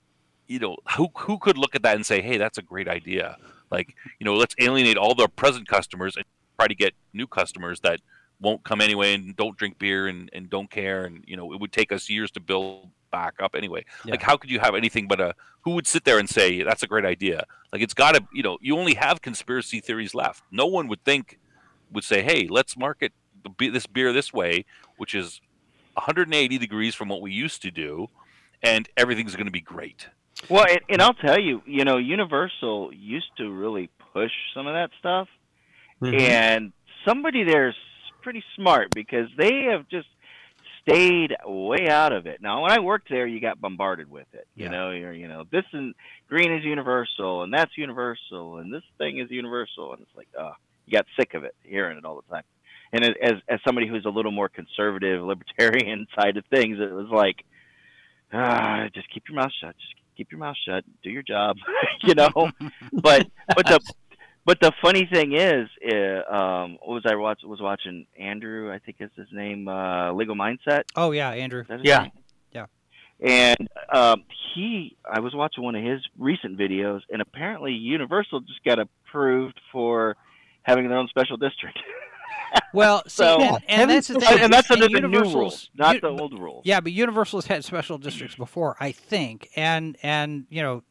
[0.48, 3.36] you know who who could look at that and say hey that's a great idea
[3.70, 6.24] like you know let's alienate all the present customers and
[6.58, 8.00] try to get new customers that
[8.40, 11.04] won't come anyway and don't drink beer and, and don't care.
[11.04, 13.84] And you know it would take us years to build back up anyway.
[14.04, 16.82] Like how could you have anything but a who would sit there and say that's
[16.82, 20.42] a great idea like it's got to you know you only have conspiracy theories left.
[20.50, 21.38] No one would think
[21.92, 23.12] would say hey let's market
[23.42, 24.64] the, this beer this way
[24.96, 25.40] which is
[25.94, 28.08] 180 degrees from what we used to do
[28.62, 30.08] and everything's going to be great.
[30.50, 34.74] Well, and, and I'll tell you, you know, Universal used to really push some of
[34.74, 35.28] that stuff,
[36.02, 36.20] Mhm.
[36.20, 36.72] and
[37.06, 37.74] somebody there's
[38.26, 40.08] pretty smart because they have just
[40.82, 42.42] stayed way out of it.
[42.42, 44.48] Now, when I worked there, you got bombarded with it.
[44.56, 44.70] You Yeah.
[44.72, 45.94] know, you're you know this and
[46.28, 50.54] green is Universal, and that's Universal, and this thing is Universal, and it's like, oh,
[50.86, 52.42] you got sick of it, hearing it all the time.
[52.92, 57.08] And as as, somebody who's a little more conservative, libertarian side of things, it was
[57.08, 57.44] like,
[58.32, 59.76] ah, just keep your mouth shut.
[59.78, 60.82] Just keep your mouth shut.
[61.04, 61.58] Do your job.
[62.02, 62.32] you know.
[62.92, 63.78] but but the
[64.46, 67.40] but the funny thing is, uh, um, what was I watch?
[67.44, 68.72] Was watching Andrew?
[68.72, 69.68] I think is his name.
[69.68, 70.84] Uh, Legal Mindset.
[70.96, 71.60] Oh yeah, Andrew.
[71.60, 72.02] Is that his Yeah.
[72.04, 72.12] name?
[72.52, 72.66] Yeah.
[73.20, 74.22] And um,
[74.54, 79.58] he, I was watching one of his recent videos, and apparently Universal just got approved
[79.72, 80.16] for
[80.62, 81.78] having their own special district.
[82.72, 84.50] Well, see, So- and, and that's the and, thing.
[84.50, 86.62] that's and under the new Universal's- rules, not U- the old rules.
[86.64, 90.82] Yeah, but Universal's had special districts before, I think, and and you know,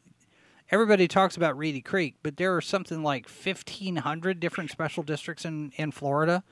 [0.70, 5.44] everybody talks about Reedy Creek, but there are something like fifteen hundred different special districts
[5.44, 6.42] in in Florida.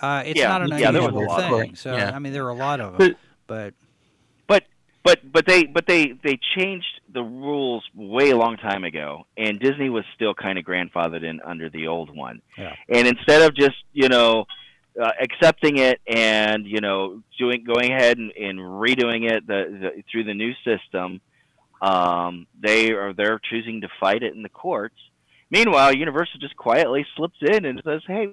[0.00, 1.50] Uh, it's Yeah, not an yeah, there was a unusual lot.
[1.60, 1.74] thing.
[1.76, 2.10] So Yeah.
[2.14, 3.16] I mean, there are a lot of them,
[3.46, 3.74] but
[4.46, 4.64] but
[5.04, 9.60] but but they but they they changed the rules way a long time ago and
[9.60, 12.74] disney was still kind of grandfathered in under the old one Yeah.
[12.88, 14.46] and instead of just you know
[15.00, 20.02] uh, accepting it and you know doing going ahead and, and redoing it the, the
[20.10, 21.20] through the new system
[21.82, 24.96] um, they are they're choosing to fight it in the courts
[25.50, 28.28] meanwhile universal just quietly slips in and says hey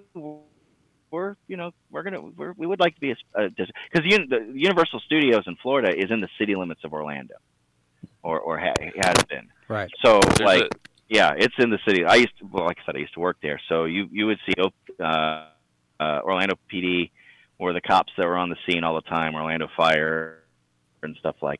[1.12, 4.28] we're you know we're gonna we're, we would like to be a, a because un,
[4.30, 7.36] the Universal Studios in Florida is in the city limits of Orlando,
[8.24, 8.74] or or ha,
[9.04, 9.50] has been.
[9.68, 9.92] right.
[10.04, 10.70] So There's like a-
[11.10, 12.06] yeah, it's in the city.
[12.06, 13.60] I used to, well, like I said, I used to work there.
[13.68, 14.54] So you you would see
[15.04, 15.04] uh,
[16.00, 17.12] uh, Orlando PD
[17.60, 20.39] or the cops that were on the scene all the time, Orlando Fire
[21.04, 21.60] and stuff like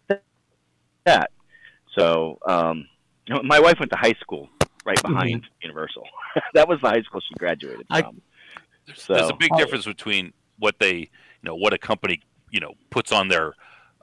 [1.06, 1.32] that.
[1.96, 2.02] That.
[2.02, 2.88] So um,
[3.44, 4.50] my wife went to high school
[4.86, 6.04] right behind Universal.
[6.54, 8.22] that was the high school she graduated I- from.
[8.86, 11.10] There's, So- there's a big difference between what they, you
[11.44, 13.54] know, what a company, you know, puts on their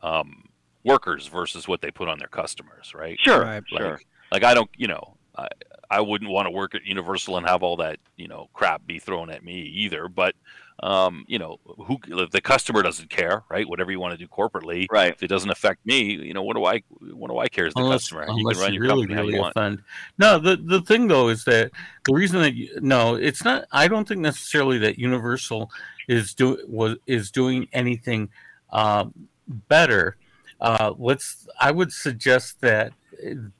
[0.02, 0.44] um,
[0.84, 3.18] workers versus what they put on their customers, right?
[3.20, 3.62] Sure, Right.
[3.72, 4.00] Like, sure.
[4.32, 5.48] like I don't, you know, I
[5.90, 8.98] I wouldn't want to work at Universal and have all that, you know, crap be
[8.98, 10.06] thrown at me either.
[10.06, 10.34] But,
[10.82, 11.98] um, you know, who
[12.30, 13.66] the customer doesn't care, right?
[13.66, 15.10] Whatever you want to do corporately, Right.
[15.10, 17.72] if it doesn't affect me, you know, what do I, what do I care as
[17.72, 18.26] the unless, customer?
[18.36, 19.56] You can run you your really, company how really you want.
[19.56, 19.82] offend.
[20.18, 21.70] No, the the thing though is that
[22.04, 23.64] the reason that you, no, it's not.
[23.72, 25.70] I don't think necessarily that Universal
[26.06, 28.28] is do was is doing anything
[28.72, 29.14] um,
[29.46, 30.16] better.
[30.60, 31.48] Uh, let's.
[31.58, 32.92] I would suggest that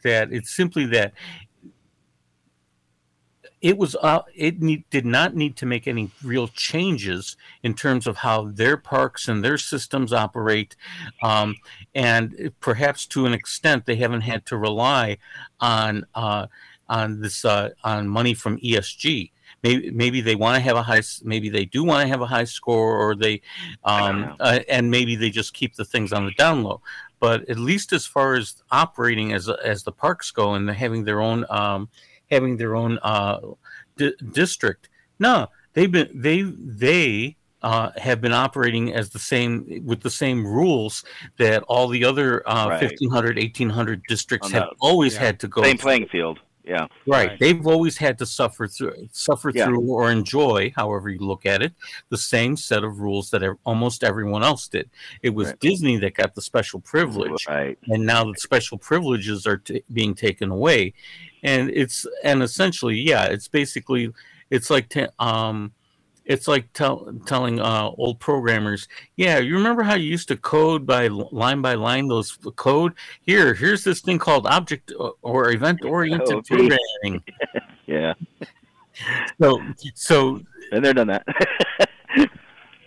[0.03, 1.15] that it's simply that
[3.61, 8.07] it was uh, it need, did not need to make any real changes in terms
[8.07, 10.77] of how their parks and their systems operate
[11.23, 11.57] um,
[11.95, 15.17] and perhaps to an extent they haven't had to rely
[15.61, 16.47] on uh,
[16.89, 19.31] on this uh, on money from ESG.
[19.63, 22.27] Maybe maybe they want to have a high, maybe they do want to have a
[22.27, 23.41] high score, or they,
[23.85, 26.81] um, uh, and maybe they just keep the things on the down low.
[27.19, 31.21] But at least as far as operating as as the parks go and having their
[31.21, 31.89] own um,
[32.31, 33.41] having their own uh,
[33.97, 40.01] di- district, no, they've been they they uh, have been operating as the same with
[40.03, 41.05] the same rules
[41.39, 42.81] that all the other uh, Right.
[42.83, 45.21] 1500 1800 districts On have always yeah.
[45.21, 45.83] had to go Same through.
[45.83, 46.39] playing field.
[46.69, 46.83] Yeah.
[47.07, 47.29] right.
[47.31, 47.39] Right.
[47.41, 49.65] they've always had to suffer through suffer Yeah.
[49.67, 51.73] through or enjoy however you look at it
[52.11, 54.91] the same set of rules that almost everyone else did
[55.23, 55.61] it was Right.
[55.61, 57.79] disney that got the special privilege Right.
[57.89, 60.93] and now the special privileges are t- being taken away
[61.43, 64.13] and it's and essentially yeah it's basically
[64.51, 65.73] it's like te- um
[66.29, 70.87] it's like tell, telling uh, old programmers yeah you remember how you used to code
[70.87, 76.31] by line by line those code here here's this thing called object or event oriented
[76.37, 76.47] OOP.
[76.47, 77.23] programming
[77.87, 78.13] Yeah.
[79.41, 79.61] so
[79.95, 80.41] so
[80.73, 81.25] And they're done that.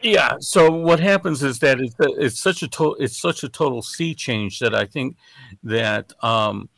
[0.03, 0.37] Yeah.
[0.39, 4.15] So what happens is that it's, it's such a to- it's such a total sea
[4.15, 5.15] change that I think
[5.63, 6.69] that um,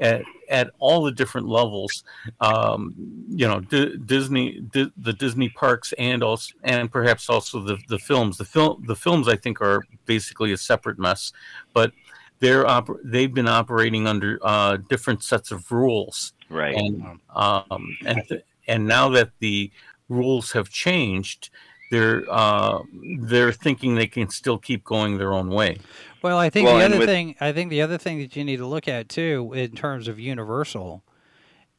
[0.00, 2.04] at at all the different levels,
[2.40, 2.94] um,
[3.28, 7.98] you know, D- Disney, D- the Disney parks, and also and perhaps also the the
[7.98, 8.38] films.
[8.38, 11.32] The film the films I think are basically a separate mess,
[11.72, 11.92] but
[12.40, 16.74] they're oper- they've been operating under uh, different sets of rules right.
[16.74, 19.70] and um, and th- and now that the
[20.08, 21.50] rules have changed,
[21.90, 22.82] they're uh,
[23.20, 25.78] they're thinking they can still keep going their own way.
[26.22, 28.44] Well, I think Well, the other with- thing I think the other thing that you
[28.44, 31.02] need to look at too, in terms of Universal,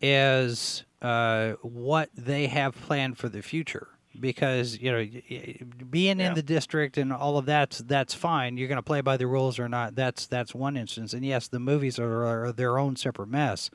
[0.02, 3.88] is uh, what they have planned for the future.
[4.20, 5.58] Because you know, y- y-
[5.90, 6.30] being Yeah.
[6.30, 8.58] in the district and all of that's that's fine.
[8.58, 9.96] You're going to play by the rules or not.
[9.96, 11.14] That's that's one instance.
[11.14, 13.70] And yes, the movies are, are their own separate mess.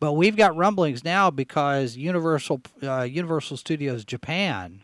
[0.00, 4.80] But we've got rumblings now because Universal uh, Universal Studios Japan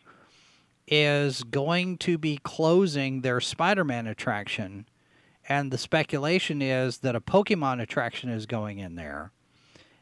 [0.87, 4.87] is going to be closing their Spider-Man attraction,
[5.49, 9.33] and the speculation is that a Pokemon attraction is going in there.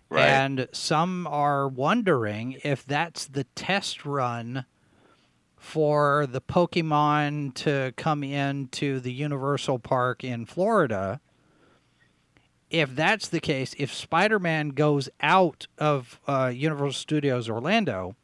[0.09, 0.29] Right.
[0.29, 4.67] And some are wondering if that's the test run
[5.57, 11.21] for the Pokemon to come into the Universal Park in Florida.
[12.69, 18.17] If that's the case, if Spider Man goes out of uh, Universal Studios Orlando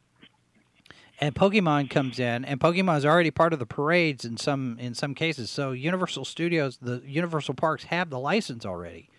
[1.19, 4.93] and Pokemon comes in, and Pokemon is already part of the parades in some in
[4.93, 9.09] some cases, so Universal Studios, the Universal Parks have the license already.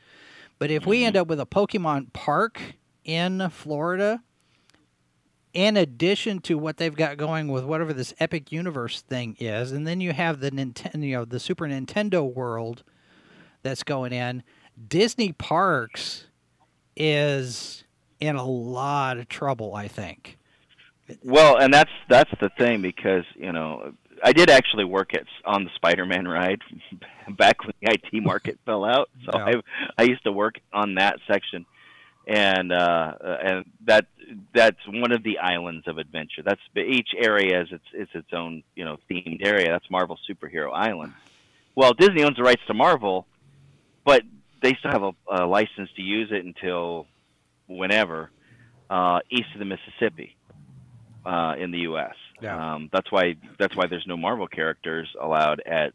[0.59, 1.07] But if we mm-hmm.
[1.09, 2.61] end up with a Pokemon park
[3.05, 4.23] in Florida,
[5.53, 9.87] in addition to what they've got going with whatever this Epic Universe thing is, and
[9.87, 12.83] then you have the Nintendo, you know, the Super Nintendo world
[13.63, 14.43] that's going in,
[14.89, 16.27] Disney Parks
[16.97, 17.85] is
[18.21, 20.39] in a lot of trouble, I think.
[21.23, 23.93] Well, and that's that's the thing because you know
[24.23, 26.61] I did actually work at on the Spider-Man ride
[27.37, 29.11] back when the IT market fell out.
[29.25, 29.45] So Yeah.
[29.45, 29.53] I
[29.99, 31.67] I used to work on that section,
[32.27, 34.07] and uh, and that
[34.55, 36.43] that's one of the islands of adventure.
[36.45, 39.69] That's each area is its it's its own you know themed area.
[39.71, 41.13] That's Marvel Superhero Island.
[41.75, 43.27] Well, Disney owns the rights to Marvel,
[44.05, 44.23] but
[44.61, 47.07] they still have a, a license to use it until
[47.69, 48.31] whenever
[48.91, 50.37] uh, east of the Mississippi
[51.25, 52.15] uh, in the U.S.
[52.41, 52.75] Yeah.
[52.75, 55.93] Um, that's why that's why there's no Marvel characters allowed at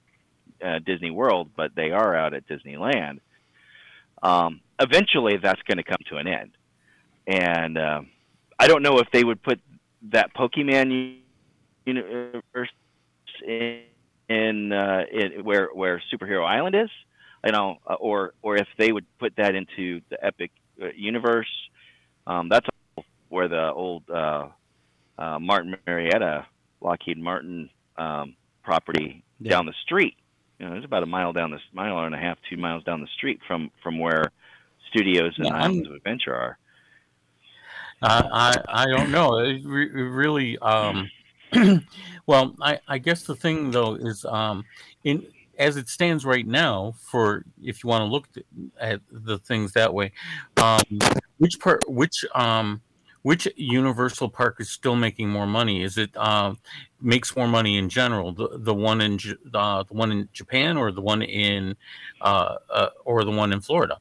[0.63, 3.19] uh, Disney World, but they are out at Disneyland.
[4.23, 6.51] Um, eventually, that's going to come to an end,
[7.27, 8.07] and um
[8.57, 9.59] I don't know if they would put
[10.11, 11.17] that Pokemon
[11.85, 12.69] universe
[13.45, 13.81] in,
[14.29, 16.89] in, uh, in where where Superhero Island is,
[17.43, 20.51] you know, uh, or or if they would put that into the Epic
[20.81, 21.51] uh, universe.
[22.27, 22.67] Um, that's
[23.29, 24.03] where the old
[25.17, 26.45] uh, Martin Marietta
[26.81, 29.51] Lockheed Martin um, property Yeah.
[29.51, 30.15] down the street
[30.59, 33.01] you know, it's about a mile down the mile and a half, two miles down
[33.01, 34.31] the street from from where
[34.89, 36.57] studios and Yeah, I'm- Islands of Adventure are.
[38.01, 39.39] I I don't know.
[39.39, 40.57] It, re- really.
[40.59, 41.09] Um,
[42.25, 44.63] well, I I guess the thing though is um,
[45.03, 48.27] in as it stands right now, for if you want to look
[48.79, 50.11] at the things that way,
[50.57, 50.81] um,
[51.37, 52.81] which part, which um,
[53.25, 55.81] which Universal park is still making more money?
[55.81, 56.59] Is it um,
[57.01, 58.31] makes more money in general?
[58.31, 59.17] The the one in
[59.51, 61.75] uh, the one in Japan or the one in
[62.21, 63.97] uh, uh, or the one in Florida?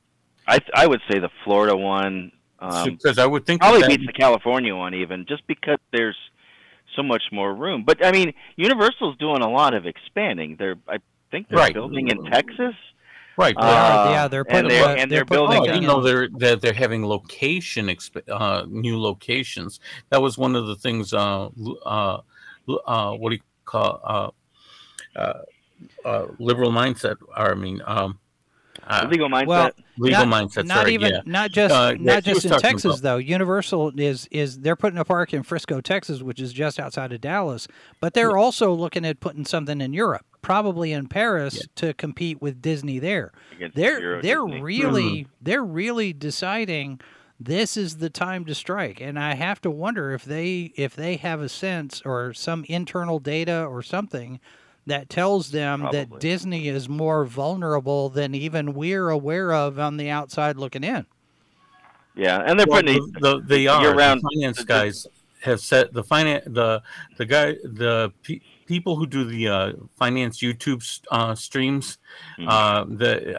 [0.47, 4.07] I I would say the Florida one um, Because I would think probably that- beats
[4.07, 6.19] the California one even, just because there's
[6.95, 7.83] so much more room.
[7.83, 10.57] But I mean, Universal's doing a lot of expanding.
[10.59, 10.99] They're I
[11.31, 11.73] think they're Right.
[11.73, 12.75] building in Texas.
[13.37, 13.55] Right.
[13.57, 15.65] They are, Uh, yeah, they're and putting they're- uh, and they're they're putting- building Oh,
[15.65, 19.81] I a- didn't know they're that they're having location exp- uh, new locations.
[20.11, 21.13] That was one of the things.
[21.13, 21.49] Uh,
[21.85, 22.21] uh,
[22.87, 24.31] uh, what do you call uh,
[25.19, 25.43] uh,
[26.05, 27.17] uh, liberal mindset?
[27.37, 28.19] Or I mean, um,
[28.87, 29.47] uh, Legal mindset.
[29.47, 30.65] Well, legal not, mindset.
[30.67, 31.21] Not sorry, even yeah.
[31.25, 33.17] not just Uh, not he just in Texas about- though.
[33.17, 37.21] Universal is is they're putting a park in Frisco, Texas, which is just outside of
[37.21, 37.67] Dallas,
[38.01, 42.61] but they're also looking at putting something in Europe, probably in Paris to compete with
[42.63, 43.33] Disney there.
[43.57, 44.63] against They're Euro they're Disney.
[44.63, 47.01] really they're really deciding
[47.41, 51.17] this is the time to strike and i have to wonder if they if they
[51.17, 54.39] have a sense or some internal data or something
[54.87, 60.11] that tells them that disney is more vulnerable than even we're aware of on the
[60.11, 61.07] outside looking in
[62.17, 65.07] Yeah, and they're Well, putting the, the, they are year-round- the finance the- guys
[65.43, 66.81] have set the finance the
[67.19, 70.81] the guy the pe- people who do the uh, finance YouTube
[71.11, 71.99] uh, streams.
[72.39, 72.47] Mhm.
[72.49, 73.39] Uh, the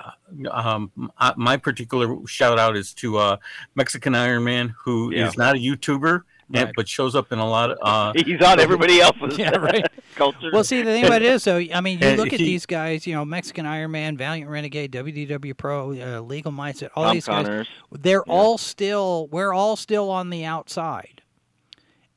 [0.51, 3.37] um, uh, my particular shout out is to uh,
[3.73, 5.31] Mexican Iron Man, who is Yeah.
[5.43, 6.21] not a YouTuber,
[6.53, 7.77] and, but shows up in a lot of.
[7.81, 9.85] Uh, he's on everybody else's Yeah, right.
[10.15, 10.49] culture.
[10.53, 12.45] well see the thing about it is though i mean you And look at he-
[12.45, 17.03] these guys you know mexican iron man valiant renegade wdw pro uh, legal mindset all
[17.05, 18.33] Tom these guys they're Yeah.
[18.33, 21.21] all still we're all still on the outside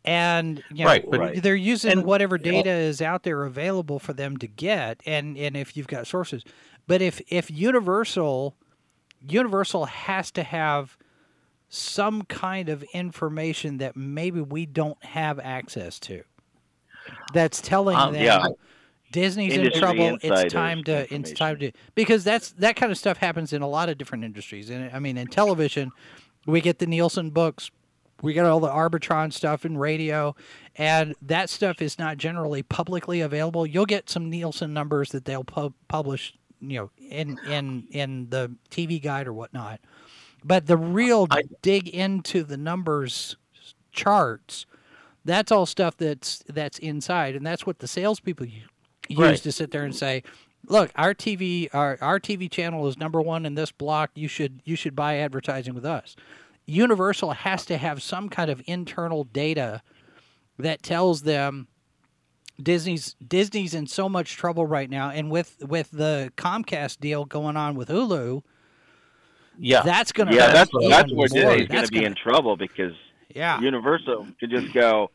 [0.05, 3.45] and you know, Right, but- they're using and- whatever you know- data is out there
[3.45, 6.45] available for them to get and and if you've got sources
[6.87, 8.55] but if if universal
[9.29, 10.97] universal has to have
[11.69, 16.23] some kind of information that maybe we don't have access to
[17.33, 18.47] that's telling Um, them yeah.
[19.13, 20.19] Disney's in trouble.
[20.23, 23.69] It's time to it's time to because that's that kind of stuff happens in a
[23.69, 24.69] lot of different industries.
[24.69, 25.91] And I mean, in television,
[26.47, 27.71] we get the Nielsen books,
[28.21, 30.37] we get all the Arbitron stuff in radio,
[30.77, 33.67] and that stuff is not generally publicly available.
[33.67, 38.55] You'll get some Nielsen numbers that they'll pub- publish, you know, in in in the
[38.71, 39.81] TV guide or whatnot.
[40.49, 43.37] But the real I- dig into the numbers
[43.93, 44.65] charts,
[45.25, 48.65] that's all stuff that's that's inside, and that's what the salespeople use
[49.17, 49.37] Right.
[49.37, 50.23] to sit there and say,
[50.67, 54.11] "Look, our TV our our TV channel is number one in this block.
[54.15, 56.17] You should you should buy advertising with us."
[56.67, 59.83] Universal has to have some kind of internal data
[60.59, 61.69] that tells them
[62.63, 67.57] Disney's Disney's in so much trouble right now, and with with the Comcast deal going
[67.57, 68.43] on with Hulu,
[69.59, 72.57] yeah, that's going to Yeah, that's what- that's where Disney's gonna be gonna- in trouble
[72.57, 72.95] because
[73.35, 73.61] yeah.
[73.61, 75.11] Universal could just go,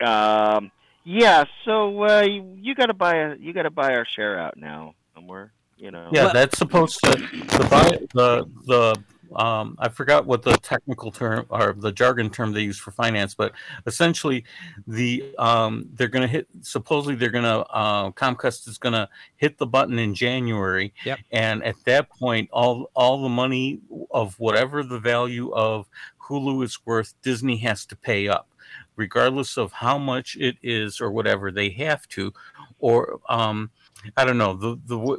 [0.00, 0.70] um,
[1.04, 1.44] yeah.
[1.64, 4.56] So uh, you, you got to buy a you got to buy our share out
[4.56, 6.24] now, and we're you know yeah.
[6.24, 8.96] But- that's supposed to the buy- the the
[9.34, 13.34] um, I forgot what the technical term or the jargon term they use for finance,
[13.34, 13.52] but
[13.86, 14.44] essentially,
[14.86, 16.46] the um, they're going to hit.
[16.62, 21.18] Supposedly, they're going to uh, Comcast is going to hit the button in January, Yep.
[21.32, 25.86] and at that point, all all the money of whatever the value of
[26.28, 28.48] Hulu is worth, Disney has to pay up,
[28.96, 31.50] regardless of how much it is or whatever.
[31.50, 32.32] They have to,
[32.78, 33.70] or um,
[34.16, 35.18] I don't know the the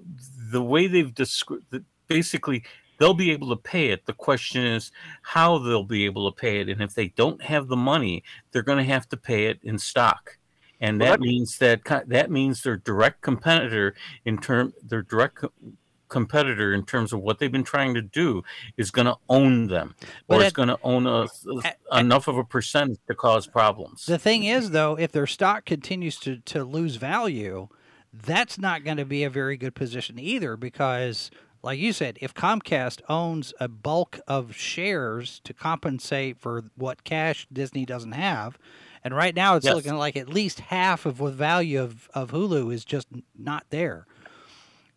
[0.51, 1.63] the way they've described.
[2.07, 2.63] Basically,
[2.97, 4.05] they'll be able to pay it.
[4.05, 4.91] The question is
[5.21, 8.61] how they'll be able to pay it, and if they don't have the money, they're
[8.63, 10.37] going to have to pay it in stock.
[10.79, 13.95] And Well, that that- means that that means their direct competitor
[14.25, 15.51] in term their direct co-
[16.09, 18.41] competitor in terms of what they've been trying to do
[18.77, 19.93] is going to own them
[20.29, 21.27] or it's going to own a,
[21.65, 24.05] at- enough of a percentage to cause problems.
[24.05, 27.67] The thing is, though, if their stock continues to, to lose value,
[28.13, 31.29] that's not going to be a very good position either because,
[31.67, 37.45] like you said, if Comcast owns a bulk of shares to compensate for what cash
[37.51, 38.57] Disney doesn't have,
[39.03, 39.75] and right now it's Yes.
[39.75, 43.07] looking like at least half of the value of, of Hulu is just
[43.37, 44.05] not there,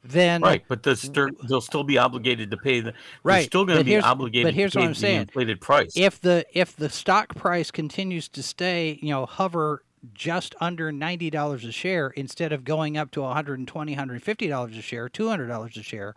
[0.05, 2.95] then Right, but they'll still, they'll still be obligated to pay the.
[3.25, 4.47] Right, still going to be obligated.
[4.47, 5.21] but here's to what pay I'm the saying.
[5.23, 5.93] inflated price.
[5.97, 9.83] if the if the stock price continues to stay you know hover
[10.15, 14.81] just under ninety dollars a share instead of going up to 120 150 dollars a
[14.83, 16.15] share, two hundred dollars a share.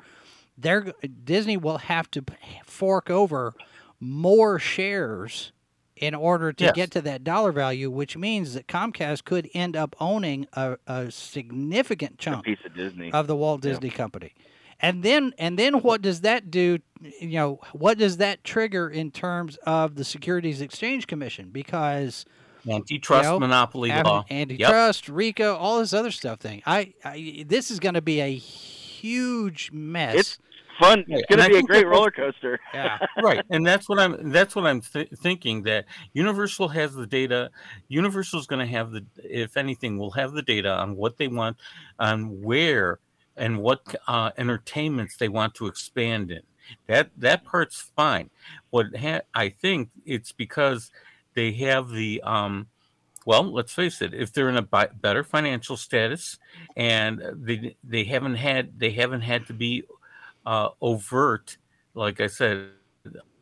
[0.57, 0.93] They're
[1.23, 2.23] Disney will have to
[2.65, 3.53] fork over
[3.99, 5.51] more shares
[5.95, 6.75] in order to Yes.
[6.75, 11.09] get to that dollar value, which means that Comcast could end up owning a, a
[11.11, 13.11] significant A chunk piece of Disney.
[13.11, 13.71] of the Walt Yeah.
[13.71, 14.33] Disney Company.
[14.79, 16.79] And then and then what does that do?
[17.21, 21.49] You know, what does that trigger in terms of the Securities Exchange Commission?
[21.51, 22.25] Because
[22.69, 24.25] Antitrust You know, monopoly having law.
[24.29, 24.31] Yep.
[24.51, 26.61] antitrust, RICO, all this other stuff thing.
[26.65, 28.41] I, I this is going to be a
[29.03, 30.15] huge mess.
[30.15, 30.39] It's
[30.79, 31.03] fun.
[31.07, 32.57] It's and going to be a great roller coaster.
[32.73, 37.05] yeah, right and that's what i'm that's what i'm th- thinking that universal has the
[37.05, 37.51] data
[37.87, 41.57] universal's going to have the if anything will have the data on what they want
[41.99, 42.99] on where
[43.35, 46.41] and what uh, entertainments they want to expand in
[46.87, 48.29] that that part's fine
[48.69, 50.91] what ha- i think it's because
[51.35, 52.67] they have the um
[53.25, 56.37] well let's face it if they're in a bi- better financial status
[56.75, 59.83] and they they haven't had they haven't had to be
[60.45, 61.57] uh, overt
[61.93, 62.69] like i said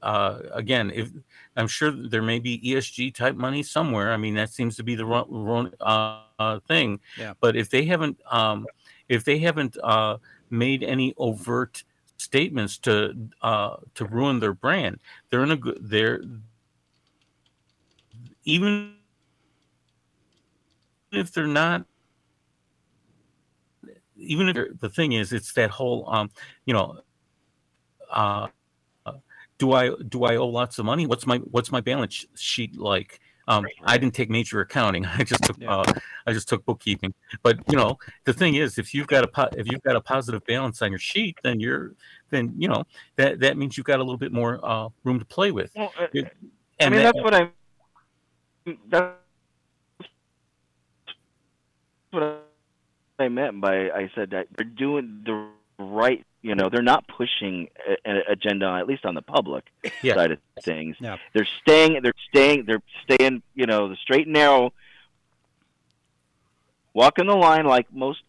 [0.01, 1.11] uh, again, if
[1.55, 4.11] I'm sure there may be ESG type money somewhere.
[4.11, 6.99] I mean, that seems to be the wrong, wrong uh, uh, thing.
[7.17, 7.34] Yeah.
[7.39, 8.65] But if they haven't, um,
[9.09, 10.17] if they haven't uh,
[10.49, 11.84] made any overt
[12.17, 15.77] statements to uh, to ruin their brand, they're in a good.
[15.82, 16.21] They're
[18.43, 18.95] even
[21.12, 21.86] if they're not.
[24.18, 26.30] Even if the thing is, it's that whole, um,
[26.66, 26.99] you know,
[28.12, 28.47] uh,
[29.57, 31.05] do I do I owe lots of money?
[31.07, 33.20] What's my what's my balance sheet like?
[33.47, 35.05] Um, I didn't take major accounting.
[35.18, 35.78] I just took Yeah.
[35.78, 35.93] uh,
[36.28, 37.14] I just took bookkeeping.
[37.43, 40.01] But you know, the thing is, if you've got a po- if you've got a
[40.01, 41.93] positive balance on your sheet, then you're
[42.30, 42.84] then you know
[43.18, 45.72] that that means you've got a little bit more uh, room to play with.
[45.76, 46.36] Well, uh, It-
[46.80, 47.49] I mean, that- that's what I.
[48.89, 49.18] That's
[52.12, 52.43] what
[53.20, 55.47] I meant by I said that they're doing the
[55.80, 56.26] right.
[56.43, 57.68] You know, they're not pushing
[58.03, 59.66] an agenda, at least on the public
[60.01, 60.16] Yeah.
[60.16, 60.97] side of things.
[60.99, 61.18] Yeah.
[61.34, 61.99] They're staying.
[62.01, 62.66] They're staying.
[62.66, 63.43] They're staying.
[63.53, 64.74] You know, the straight and narrow,
[66.93, 68.22] walking the line like most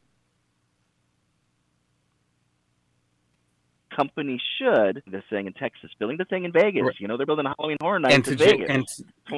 [3.97, 5.03] companies should.
[5.07, 6.82] This thing in Texas, building the thing in Vegas.
[6.82, 6.95] Right.
[6.99, 8.68] You know, they're building a Halloween Horror Nights and to Vegas.
[8.68, 8.86] and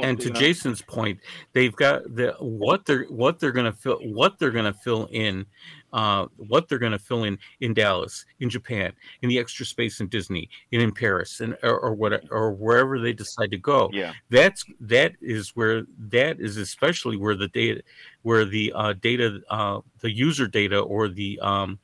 [0.05, 0.41] and to know?
[0.41, 1.21] Jason's point,
[1.53, 5.47] they've got the what they're what they're gonna fill what they're gonna fill in,
[5.93, 8.93] uh, what they're gonna fill in in Dallas, in Japan,
[9.23, 12.99] in the extra space in Disney, and in Paris, and or, or what or wherever
[12.99, 13.91] they decide to go.
[13.93, 14.13] Yeah.
[14.31, 17.83] That's that is where that is especially where the data,
[18.23, 21.79] where the uh, data, uh, the user data or the um,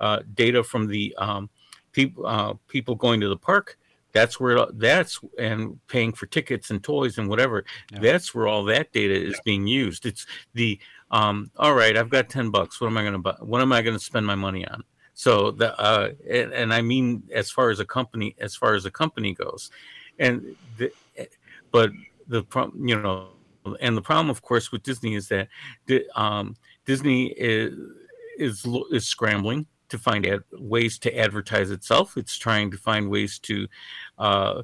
[0.00, 1.50] uh, data from the um,
[1.92, 3.78] people uh, people going to the park
[4.12, 8.00] that's where that's and paying for tickets and toys and whatever Yeah.
[8.00, 10.06] that's where all that data is being used.
[10.06, 10.78] It's the
[11.10, 13.72] um all right i've got 10 bucks what am i going to buy what am
[13.72, 14.82] i going to spend my money on?
[15.14, 18.84] So the uh and, and i mean as far as a company as far as
[18.84, 19.70] a company goes.
[20.18, 20.92] And the,
[21.70, 21.90] but
[22.26, 23.28] the problem you know
[23.80, 25.48] and the problem of course with disney is that
[25.86, 27.74] the, um disney is
[28.38, 32.16] is is scrambling to find ad- ways to advertise itself.
[32.16, 33.68] It's trying to find ways to,
[34.18, 34.62] uh,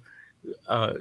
[0.68, 0.94] uh,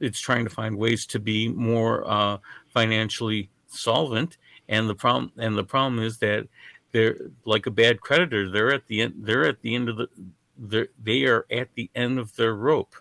[0.00, 2.38] it's trying to find ways to be more uh,
[2.72, 4.36] financially solvent.
[4.68, 6.48] And the problem, and the problem is that
[6.92, 8.48] they're like a bad creditor.
[8.48, 9.14] They're at the end.
[9.18, 10.08] They're at the end of the.
[10.58, 12.94] They're, at the end of their rope.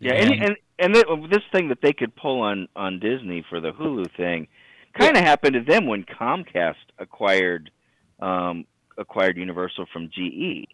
[0.00, 3.60] Yeah, and and and th- this thing that they could pull on on Disney for
[3.60, 4.48] the Hulu thing,
[4.98, 7.70] kind of happened to them when Comcast acquired
[8.20, 8.64] um,
[8.98, 10.68] acquired Universal from GE,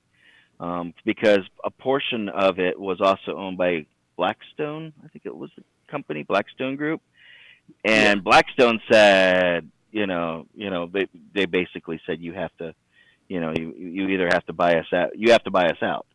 [0.60, 4.92] um, because a portion of it was also owned by Blackstone.
[5.04, 7.00] I think it was the company Blackstone Group,
[7.84, 12.74] and Blackstone said, you know, you know, they they basically said you have to,
[13.28, 15.82] you know, you you either have to buy us out, you have to buy us
[15.82, 16.06] out.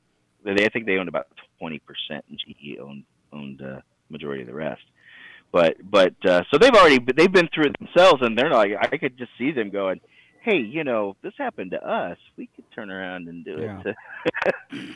[0.43, 1.27] They, I think they owned about
[1.59, 3.03] twenty percent, and GE owned
[3.33, 4.81] owned uh, majority of the rest.
[5.51, 8.97] But but uh, so they've already they've been through it themselves, and they're like, I
[8.97, 10.01] could just see them going,
[10.47, 12.17] "Hey, you know, this happened to us.
[12.37, 13.81] We could turn around and do Yeah.
[14.71, 14.95] it."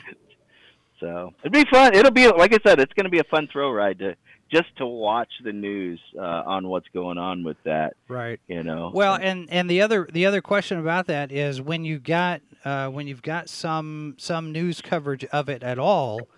[1.00, 1.94] so it'd be fun.
[1.94, 4.16] It'll be like I said, it's going to be a fun throw ride to
[4.50, 7.94] just to watch the news uh, on what's going on with that.
[8.08, 8.38] right.
[8.48, 8.90] You know.
[8.94, 12.88] Well, and and the other the other question about that is when you got uh,
[12.88, 16.28] when you've got some some news coverage of it at all,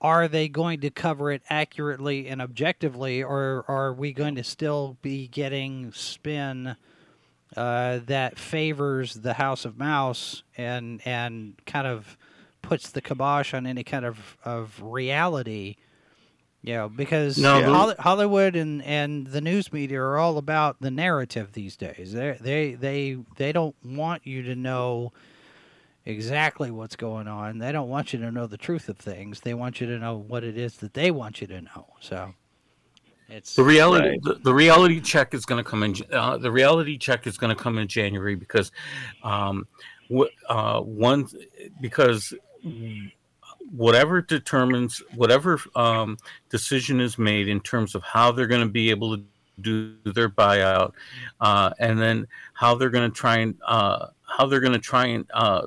[0.00, 4.96] are they going to cover it accurately and objectively, or are we going to still
[5.02, 6.76] be getting spin
[7.56, 12.16] uh, that favors the House of Mouse and and kind of
[12.62, 15.76] puts the kibosh on any kind of of reality?
[16.62, 21.52] You know, because No, Hollywood and, and the news media are all about the narrative
[21.52, 22.12] these days.
[22.12, 25.12] They they they they don't want you to know
[26.04, 27.58] exactly what's going on.
[27.58, 29.40] They don't want you to know the truth of things.
[29.40, 31.94] They want you to know what it is that they want you to know.
[32.00, 32.34] So
[33.28, 34.22] it's The reality, Right.
[34.22, 35.94] the, the reality check is going to come in.
[36.12, 38.70] Uh, the reality check is going to come in January because,
[39.22, 39.66] um,
[40.14, 41.26] wh- uh, one
[41.80, 42.32] because
[43.74, 46.16] whatever determines whatever um,
[46.50, 49.24] decision is made in terms of how they're going to be able to
[49.60, 50.92] do their buyout,
[51.40, 55.06] uh, and then how they're going to try and uh, how they're going to try
[55.06, 55.66] and uh,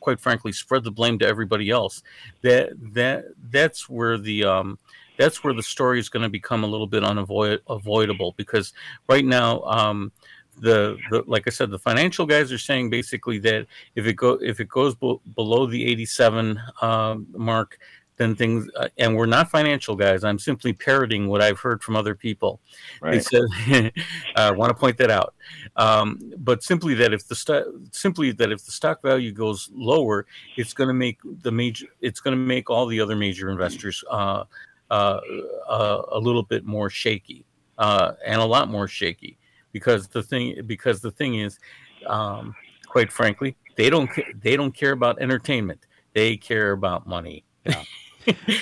[0.00, 2.02] quite frankly spread the blame to everybody else.
[2.42, 4.78] That that that's where the um,
[5.18, 8.72] that's where the story is going to become a little bit unavoidable because
[9.08, 10.12] right now um,
[10.58, 14.32] the, the like I said the financial guys are saying basically that if it go
[14.42, 17.78] if it goes be- below the 87 um, mark
[18.16, 21.96] then things uh, and we're not financial guys I'm simply parroting what I've heard from
[21.96, 22.60] other people.
[23.02, 23.92] They said
[24.36, 25.34] I want to point that out.
[25.76, 30.26] Um, but simply that if the sto- simply that if the stock value goes lower
[30.56, 34.04] it's going to make the major it's going to make all the other major investors
[34.10, 34.44] uh,
[34.92, 35.20] uh,
[35.68, 37.44] uh, a little bit more shaky
[37.78, 39.38] uh, and a lot more shaky
[39.72, 41.58] because the thing because the thing is
[42.06, 42.54] um,
[42.86, 44.10] quite frankly they don't
[44.42, 45.86] they don't care about entertainment.
[46.14, 47.44] They care about money.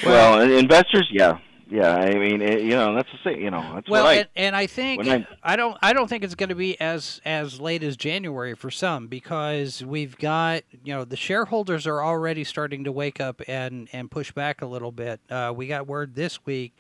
[0.07, 1.39] Well, and investors, yeah,
[1.71, 1.95] yeah.
[1.97, 3.41] I mean, it, you know, that's the thing.
[3.43, 4.14] You know, that's well, I.
[4.14, 5.01] and, and I think
[5.43, 8.71] I- don't I don't think it's going to be as as late as January for
[8.71, 13.89] some because we've got you know the shareholders are already starting to wake up and
[13.93, 15.21] and push back a little bit.
[15.31, 16.75] Uh, we got word this week,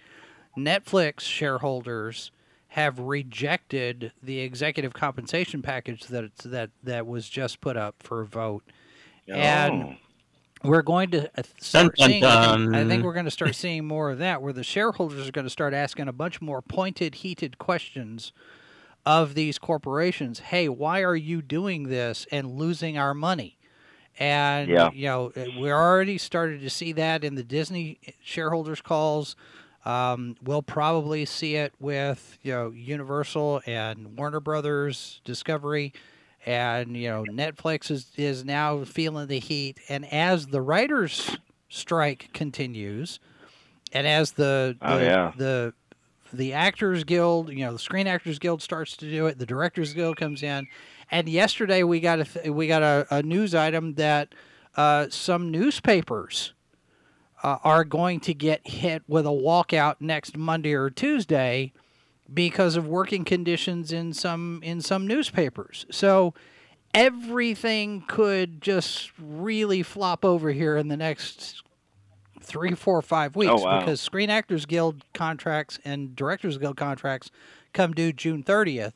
[0.56, 2.30] Netflix shareholders
[2.74, 8.26] have rejected the executive compensation package that that that was just put up for a
[8.26, 8.62] vote.
[9.28, 9.94] and- oh,
[10.62, 12.24] we're going to uh, start dun, seeing.
[12.24, 15.28] I think, I think we're going to start seeing more of that, where the shareholders
[15.28, 18.32] are going to start asking a bunch more pointed, heated questions
[19.06, 20.40] of these corporations.
[20.40, 23.56] Hey, why are you doing this and losing our money?
[24.18, 24.90] And Yeah.
[24.92, 29.36] you know, uh, we're already started to see that in the Disney shareholders calls.
[29.86, 35.94] Um, we'll probably see it with you know Universal and Warner Brothers Discovery
[36.46, 41.36] and you know Netflix is is now feeling the heat and as the writers
[41.68, 43.20] strike continues
[43.92, 45.32] and as the Oh, the, yeah.
[45.36, 45.74] the
[46.32, 49.92] the actors guild you know the screen actors guild starts to do it the directors
[49.94, 50.66] guild comes in
[51.10, 54.34] and yesterday we got a th- we got a, a news item that
[54.76, 56.54] uh, some newspapers
[57.42, 61.72] uh, are going to get hit with a walkout next Monday or Tuesday
[62.32, 65.86] because of working conditions in some in some newspapers.
[65.90, 66.34] So
[66.94, 71.62] everything could just really flop over here in the next
[72.40, 73.80] three, four, five oh, weeks Oh, wow.
[73.80, 77.30] because Screen Actors Guild contracts and Directors Guild contracts
[77.72, 78.92] come due June 30th.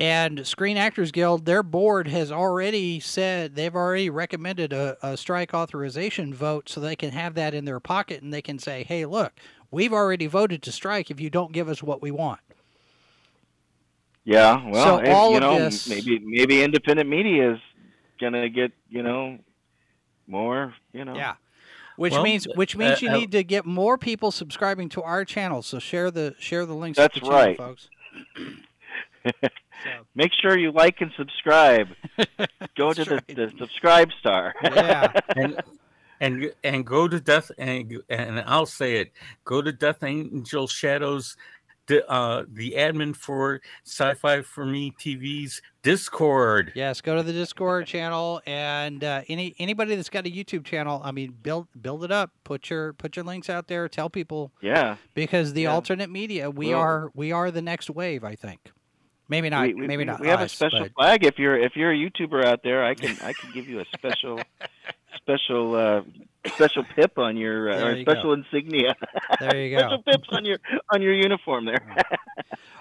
[0.00, 5.52] And Screen Actors Guild, their board has already said they've already recommended a, a strike
[5.52, 9.06] authorization vote so they can have that in their pocket and they can say, hey,
[9.06, 9.32] look,
[9.70, 12.40] we've already voted to strike if you don't give us what we want.
[14.24, 14.68] yeah.
[14.68, 17.60] Well, So if, all you of know, this- maybe maybe independent media is
[18.20, 19.38] gonna get you know
[20.26, 20.74] more.
[20.92, 21.14] You know.
[21.14, 21.34] Yeah.
[21.96, 25.02] Which Well, means which means uh, you uh, need to get more people subscribing to
[25.02, 25.62] our channel.
[25.62, 26.96] So share the share the links.
[26.96, 27.56] That's to the channel, right.
[27.56, 27.88] folks.
[30.14, 31.88] Make sure you like and subscribe.
[32.76, 33.36] Go to That's the, right.
[33.36, 34.54] the subscribe star.
[34.62, 35.12] Yeah.
[35.36, 35.60] and
[36.20, 39.12] and and go to death and and I'll say it
[39.44, 41.36] go to Death Angel Shadows
[41.86, 47.86] the uh the admin for Sci-Fi for Me TV's Discord Yes, go to the Discord
[47.86, 52.10] channel and uh, any anybody that's got a YouTube channel, I mean, build build it
[52.12, 52.30] up.
[52.44, 53.88] Put your put your links out there.
[53.88, 54.96] Tell people yeah.
[55.14, 55.72] because the Yeah.
[55.74, 58.22] alternate media, we Well- are we are the next wave.
[58.22, 58.70] I think.
[59.30, 59.66] Maybe not.
[59.68, 60.20] we, we, maybe not.
[60.20, 61.24] We have a special but- flag.
[61.24, 63.84] If you're if you're a YouTuber out there, I can I can give you a
[63.96, 64.40] special
[65.28, 66.02] special uh,
[66.54, 68.12] special pip on your uh, you go.
[68.12, 68.94] special insignia.
[69.40, 69.80] There you go.
[69.80, 70.12] special go.
[70.12, 70.58] pips on your
[70.92, 71.96] on your uniform there.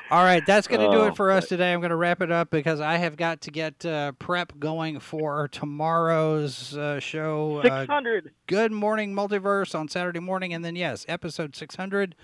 [0.10, 1.74] All right, that's going to do Oh, it for us today.
[1.74, 5.02] I'm going to wrap it up because I have got to get uh, prep going
[5.02, 7.58] for tomorrow's uh, show.
[7.58, 8.32] Uh, hundred.
[8.46, 12.16] Good Morning Multiverse on Saturday morning, and then yes, episode 600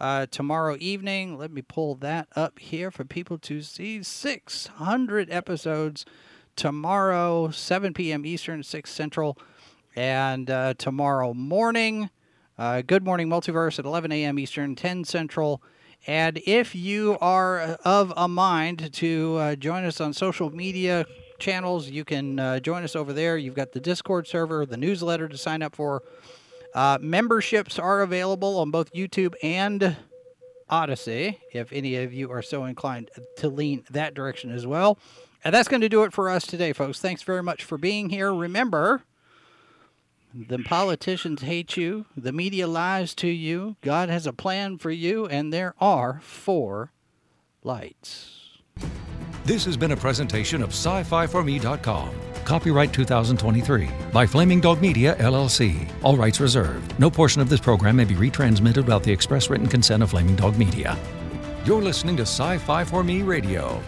[0.00, 1.38] uh, tomorrow evening.
[1.38, 4.02] Let me pull that up here for people to see.
[4.02, 6.04] 600 episodes
[6.56, 8.26] tomorrow, 7 p.m.
[8.26, 9.38] Eastern, 6 Central,
[9.98, 12.08] and uh, tomorrow morning.
[12.56, 14.38] Uh, Good Morning Multiverse at 11 a.m.
[14.38, 15.60] Eastern, 10 Central.
[16.06, 21.04] And if you are of a mind to uh, join us on social media
[21.40, 23.36] channels, you can uh, join us over there.
[23.36, 26.04] You've got the Discord server, the newsletter to sign up for.
[26.76, 29.96] Uh, memberships are available on both YouTube and
[30.70, 34.96] Odysee, if any of you are so inclined to lean that direction as well.
[35.42, 37.00] And that's going to do it for us today, folks.
[37.00, 38.32] Thanks very much for being here.
[38.32, 39.02] Remember,
[40.34, 45.26] the politicians hate you, the media lies to you, God has a plan for you,
[45.26, 46.92] and there are four
[47.62, 48.58] lights.
[49.44, 52.10] This has been a presentation of sci-fi4me.com.
[52.44, 55.90] Copyright 2023 by Flaming Dog Media LLC.
[56.02, 56.98] All rights reserved.
[56.98, 60.36] No portion of this program may be retransmitted without the express written consent of Flaming
[60.36, 60.98] Dog Media.
[61.64, 63.82] You're listening to Sci-Fi for Me Radio.